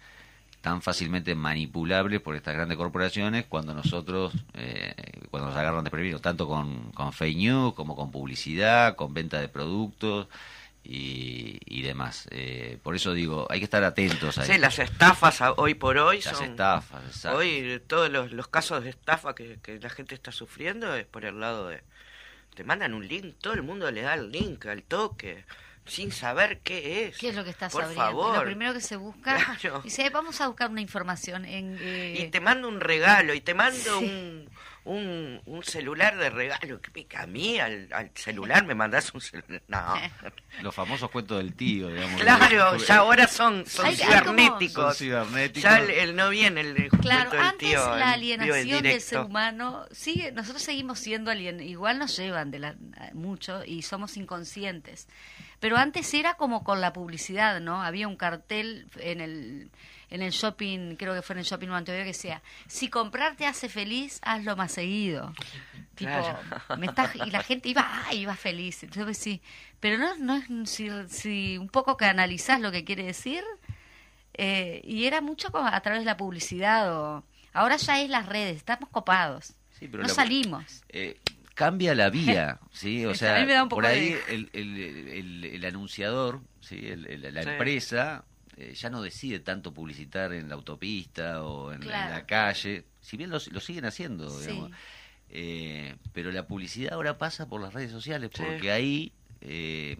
[0.61, 4.93] tan fácilmente manipulables por estas grandes corporaciones cuando nosotros, eh,
[5.31, 9.47] cuando nos agarran desprevenidos, tanto con, con fake news como con publicidad, con venta de
[9.47, 10.27] productos
[10.84, 12.27] y, y demás.
[12.32, 15.97] Eh, por eso digo, hay que estar atentos a Sí, las estafas a- hoy por
[15.97, 16.51] hoy Las son...
[16.51, 17.38] estafas, exacto.
[17.38, 21.25] Hoy todos los, los casos de estafa que, que la gente está sufriendo es por
[21.25, 21.82] el lado de...
[22.55, 25.45] Te mandan un link, todo el mundo le da el link al toque,
[25.86, 27.17] sin saber qué es.
[27.17, 28.03] ¿Qué es lo que estás Por abriendo?
[28.05, 28.38] favor.
[28.38, 29.82] Lo primero que se busca, Claro.
[29.82, 31.77] dice, "Eh, vamos a buscar una información en...
[31.80, 34.05] eh, Y te mando un regalo, y te mando Sí.
[34.05, 34.49] un,
[34.86, 36.82] un, un celular de regalo.
[36.82, 37.59] ¿Qué pica a mí?
[37.59, 39.61] Al, al celular me mandás un celular.
[39.67, 39.93] No.
[40.61, 42.21] Los famosos cuentos del tío, digamos.
[42.21, 44.86] Claro, ya ahora son, son Hay- hay como- cibernéticos.
[44.86, 45.63] Son cibernéticos.
[45.63, 49.19] Ya el, el no viene el Claro, cuento del antes tío, la alienación del ser
[49.19, 52.75] humano sigue, nosotros seguimos siendo alien, igual nos llevan de la,
[53.13, 55.07] mucho y somos inconscientes.
[55.59, 57.82] Pero antes era como con la publicidad, ¿no?
[57.84, 59.71] Había un cartel en el
[60.10, 63.45] en el shopping, creo que fue en el shopping Montevideo que decía, si comprar te
[63.45, 65.34] hace feliz, hazlo más seguido.
[65.95, 66.39] Tipo, Claro.
[66.78, 68.84] me estás- y la gente iba, ay, iba feliz.
[68.84, 69.41] Entonces sí,
[69.80, 73.43] pero no, no es si, si un poco que analizás lo que quiere decir,
[74.34, 78.26] eh, y era mucho como a través de la publicidad o ahora ya es las
[78.26, 79.53] redes, estamos copados.
[79.78, 80.84] Sí, pero no la- salimos.
[80.89, 81.18] eh,
[81.55, 83.05] cambia la vía, ¿sí?
[83.05, 84.78] O sea, por de- ahí el, el,
[85.10, 86.80] el- el anunciador, ¿sí?
[86.88, 87.49] El- el- la Sí.
[87.49, 88.24] empresa
[88.60, 92.14] eh, ya no decide tanto publicitar en la autopista o en, la- en Claro.
[92.16, 94.47] la calle, si bien lo, lo siguen haciendo, Sí.
[94.51, 94.72] digamos.
[95.30, 98.41] Eh, pero la publicidad ahora pasa por las redes sociales, Sí.
[98.45, 99.97] porque ahí eh,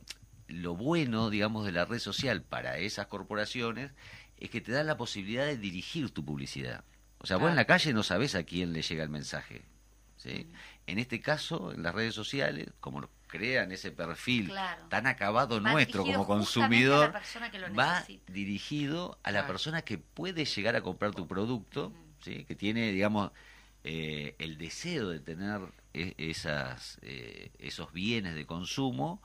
[0.48, 3.92] lo bueno, digamos, de la red social para esas corporaciones
[4.38, 6.84] es que te da la posibilidad de dirigir tu publicidad.
[7.20, 7.52] O sea, vos Claro.
[7.52, 9.62] en la calle no sabés a quién le llega el mensaje.
[10.18, 10.48] ¿sí?
[10.88, 14.84] En este caso, en las redes sociales, como crean ese perfil Claro.
[14.90, 17.14] tan acabado Va nuestro como consumidor,
[17.78, 19.54] va dirigido a la Claro.
[19.54, 22.44] persona que puede llegar a comprar tu producto, ¿sí?
[22.44, 23.32] que tiene, digamos,
[23.86, 25.62] eh, el deseo de tener
[25.94, 29.22] e- esas, eh, esos bienes de consumo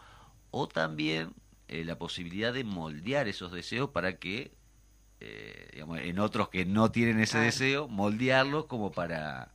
[0.52, 1.34] o también
[1.66, 4.52] eh, la posibilidad de moldear esos deseos para que,
[5.20, 7.46] eh, digamos, en otros que no tienen ese Claro.
[7.46, 9.53] deseo, moldearlos como para...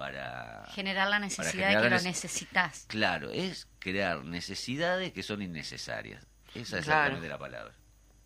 [0.00, 2.84] para Generar la necesidad generar de que la lo nece- necesitas.
[2.88, 6.26] Claro, es crear necesidades que son innecesarias.
[6.54, 7.00] Esa es Claro.
[7.16, 7.74] exactamente la palabra.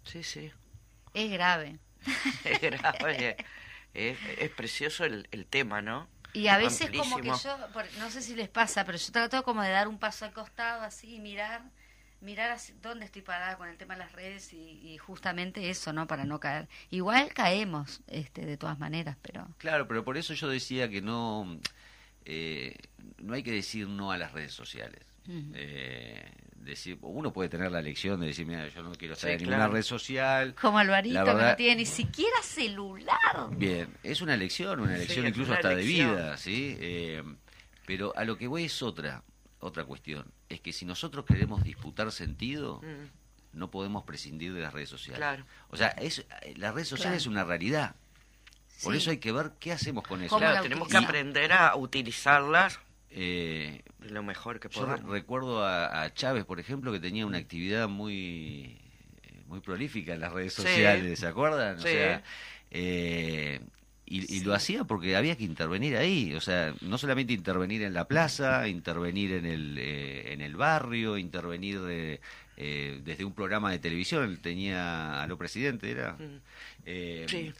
[0.04, 0.52] Sí, sí.
[1.14, 1.80] Es grave.
[2.44, 3.36] Es grave.
[3.92, 6.08] es, es precioso el, el tema, ¿no?
[6.32, 7.58] Y a veces como que yo,
[7.98, 10.82] no sé si les pasa, pero yo trato como de dar un paso al costado
[10.82, 11.62] así y mirar,
[12.24, 15.92] mirar así dónde estoy parada con el tema de las redes y, y justamente eso,
[15.92, 16.06] ¿no?
[16.06, 16.68] Para no caer.
[16.90, 19.46] Igual caemos, este, de todas maneras, pero...
[19.58, 21.58] Claro, pero por eso yo decía que no,
[22.24, 22.76] eh,
[23.18, 25.00] no hay que decir no a las redes sociales.
[25.26, 26.22] Eh,
[26.56, 29.38] decir, uno puede tener la elección de decir, mira, yo no quiero estar Sí, en
[29.38, 29.72] ninguna claro.
[29.72, 30.54] red social.
[30.54, 33.48] Como Alvarito, La que verdad- no tiene ni siquiera celular.
[33.52, 36.10] Bien, es una elección, una elección incluso una hasta elección.
[36.10, 36.76] de vida, ¿sí?
[36.80, 37.22] Eh,
[37.86, 39.22] pero a lo que voy es otra,
[39.60, 40.26] otra cuestión.
[40.48, 45.18] Es que si nosotros queremos disputar sentido, Mm, no podemos prescindir de las redes sociales.
[45.18, 45.44] Claro.
[45.70, 46.24] O sea, es,
[46.56, 47.16] la red social Claro.
[47.16, 47.94] es una realidad.
[48.82, 48.98] Por Sí.
[48.98, 50.30] eso hay que ver qué hacemos con eso.
[50.30, 52.80] ¿Cómo Claro, la tenemos que aprender a utilizarlas
[53.16, 55.08] Eh, lo mejor que yo podamos.
[55.08, 58.76] recuerdo a, a Chávez, por ejemplo, que tenía una actividad muy
[59.22, 60.62] eh, muy prolífica en las redes Sí.
[60.62, 61.76] sociales, ¿se acuerdan?
[61.76, 61.88] O Sí.
[61.90, 62.22] sea,
[62.72, 63.60] eh,
[64.06, 67.94] y, y lo hacía porque había que intervenir ahí, o sea, no solamente intervenir en
[67.94, 72.20] la plaza, intervenir en el, eh, en el barrio, intervenir de,
[72.56, 76.16] eh, desde un programa de televisión, él tenía a lo presidente, era.
[76.84, 77.52] Eh, Sí.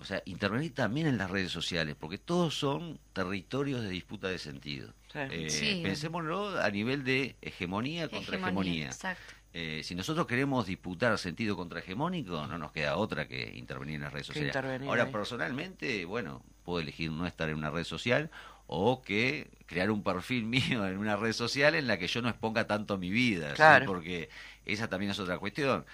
[0.00, 4.38] o sea, intervenir también en las redes sociales, porque todos son territorios de disputa de
[4.38, 4.92] sentido.
[5.12, 5.18] Sí.
[5.30, 5.80] Eh, Sí.
[5.84, 8.86] Pensémoslo a nivel de hegemonía contra hegemonía.
[8.86, 9.34] Exacto.
[9.54, 14.12] Eh, si nosotros queremos disputar sentido contrahegemónico, no nos queda otra que intervenir en las
[14.12, 14.56] redes sociales.
[14.86, 15.12] Ahora, ahí.
[15.12, 18.30] personalmente, bueno, puedo elegir no estar en una red social
[18.66, 22.30] o que crear un perfil mío en una red social en la que yo no
[22.30, 23.56] exponga tanto mi vida, ¿sí?
[23.56, 23.86] Claro.
[23.86, 24.30] porque
[24.64, 25.84] esa también es otra cuestión.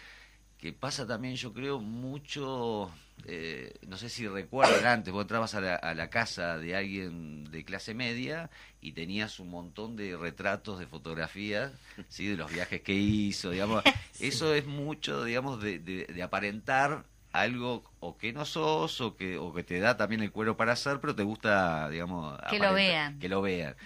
[0.59, 2.91] Que pasa también, yo creo, mucho,
[3.27, 7.45] eh, no sé si recuerdan antes, vos entrabas a la, a la casa de alguien
[7.45, 8.51] de clase media
[8.81, 11.71] y tenías un montón de retratos de fotografías,
[12.09, 12.27] ¿sí?
[12.27, 13.85] de los viajes que hizo, digamos.
[14.21, 19.39] Eso es mucho, digamos, de, de- de aparentar algo o que no sos o que,
[19.39, 22.73] o que te da también el cuero para hacer, pero te gusta, digamos, Que lo
[22.75, 23.19] vean.
[23.21, 23.77] Que lo vean.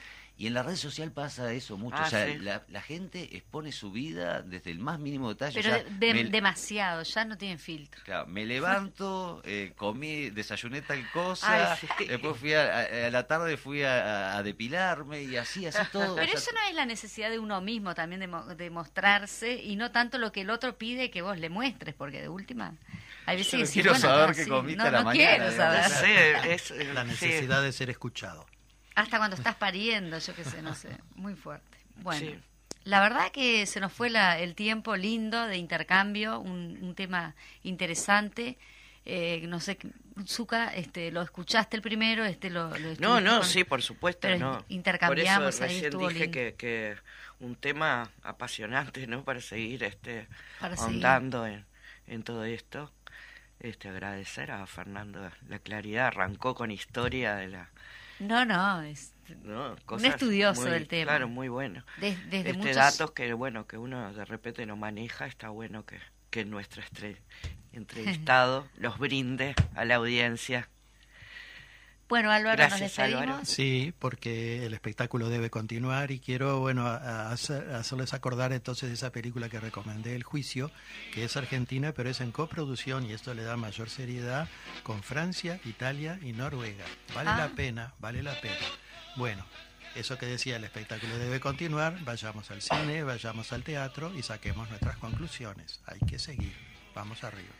[0.42, 1.94] Y en la red social pasa eso mucho.
[2.00, 2.36] Ah, o sea, sí.
[2.40, 5.54] la, la gente expone su vida desde el más mínimo detalle.
[5.62, 8.02] Pero o sea, de- me- demasiado, ya no tienen filtro.
[8.04, 12.06] Claro, me levanto, eh, comí, desayuné tal cosa, Ay, sí.
[12.06, 16.16] después fui a, a- a la tarde fui a, a depilarme y así, así todo.
[16.16, 18.68] Pero o sea, eso no es la necesidad de uno mismo también de, mo- de
[18.68, 22.28] mostrarse y no tanto lo que el otro pide que vos le muestres, porque de
[22.28, 22.74] última
[23.26, 24.98] hay veces Yo que no decís, quiero bueno, saber no, qué comiste no, a la
[24.98, 25.84] no mañana, quiero saber.
[25.84, 27.08] Sí, es, La sí.
[27.10, 28.44] necesidad de ser escuchado.
[28.94, 31.78] Hasta cuando estás pariendo, yo qué sé, no sé, muy fuerte.
[31.96, 32.38] Bueno, Sí.
[32.84, 37.34] la verdad que se nos fue la- el tiempo lindo de intercambio, un, un tema
[37.62, 38.58] interesante.
[39.04, 39.78] Eh, no sé,
[40.26, 44.20] Zuka, este, lo escuchaste el primero, este lo, lo No, no, con- sí, por supuesto,
[44.22, 44.64] pero no.
[44.68, 46.32] intercambiamos, por ahí recién dije lindo.
[46.32, 46.96] que, que
[47.40, 49.24] un tema apasionante, ¿no?
[49.24, 50.28] Para seguir este
[50.60, 51.04] Para seguir.
[51.04, 51.64] ahondando en,
[52.06, 52.92] en todo esto.
[53.58, 57.70] Este agradecer a Fernando la claridad, arrancó con historia de la
[58.22, 59.76] No, no, es ¿no?
[60.08, 61.10] estudioso muy- del tema.
[61.12, 61.84] Claro, muy bueno.
[62.00, 62.76] de- desde este muchos...
[62.76, 65.98] datos que bueno que uno de repente no maneja está bueno que,
[66.30, 66.82] que nuestro
[67.72, 70.68] entrevistado los brinde a la audiencia
[72.12, 73.22] Bueno, Álvaro, Gracias, nos despedimos.
[73.22, 73.44] Álvaro.
[73.46, 78.90] Sí, porque el espectáculo debe continuar y quiero, bueno, a- a hacer- hacerles acordar entonces
[78.90, 80.70] de esa película que recomendé, El Juicio,
[81.14, 84.46] que es argentina, pero es en coproducción y esto le da mayor seriedad
[84.82, 86.84] con Francia, Italia y Noruega.
[87.14, 87.38] Vale Ah.
[87.38, 88.56] la pena, vale la pena.
[89.16, 89.46] Bueno,
[89.94, 94.68] eso que decía, el espectáculo debe continuar, vayamos al cine, vayamos al teatro y saquemos
[94.68, 95.80] nuestras conclusiones.
[95.86, 96.52] Hay que seguir,
[96.94, 97.52] vamos arriba.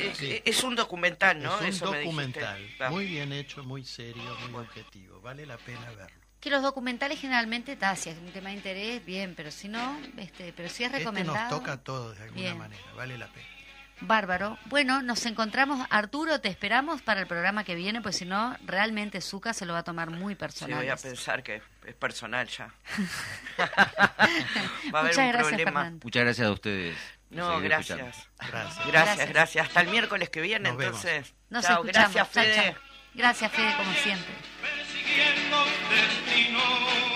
[0.00, 0.40] Es, Sí.
[0.44, 5.20] es un documental no es un Eso documental, muy bien hecho, muy serio, muy objetivo,
[5.20, 6.16] vale la pena verlo.
[6.40, 9.98] Que los documentales generalmente, ta, si es un tema de interés, bien, pero si no,
[10.16, 11.38] este, pero si es Este recomendado.
[11.38, 12.58] nos toca a todos de alguna Bien.
[12.58, 13.46] manera, vale la pena.
[14.00, 14.56] Bárbaro.
[14.66, 15.84] Bueno, nos encontramos.
[15.90, 19.72] Arturo, te esperamos para el programa que viene, pues si no, realmente Zuka se lo
[19.72, 20.78] va a tomar muy Sí, personal.
[20.78, 22.72] voy a pensar que es personal ya.
[23.58, 23.64] Va
[24.98, 25.56] a haber Muchas un gracias, problema.
[25.72, 26.00] Fernando.
[26.04, 26.96] Muchas gracias a ustedes.
[27.30, 27.98] No, gracias.
[27.98, 28.28] Gracias.
[28.38, 29.28] Gracias, Gracias.
[29.28, 29.66] gracias.
[29.68, 31.04] Hasta el miércoles que viene, Nos vemos.
[31.04, 31.34] entonces.
[31.50, 32.14] Nos Chao, escuchamos.
[32.14, 32.72] gracias, Chao, Fede.
[32.72, 32.82] chao.
[33.14, 34.34] Gracias, Fede, como siempre.
[34.62, 37.07] persiguiendo destino.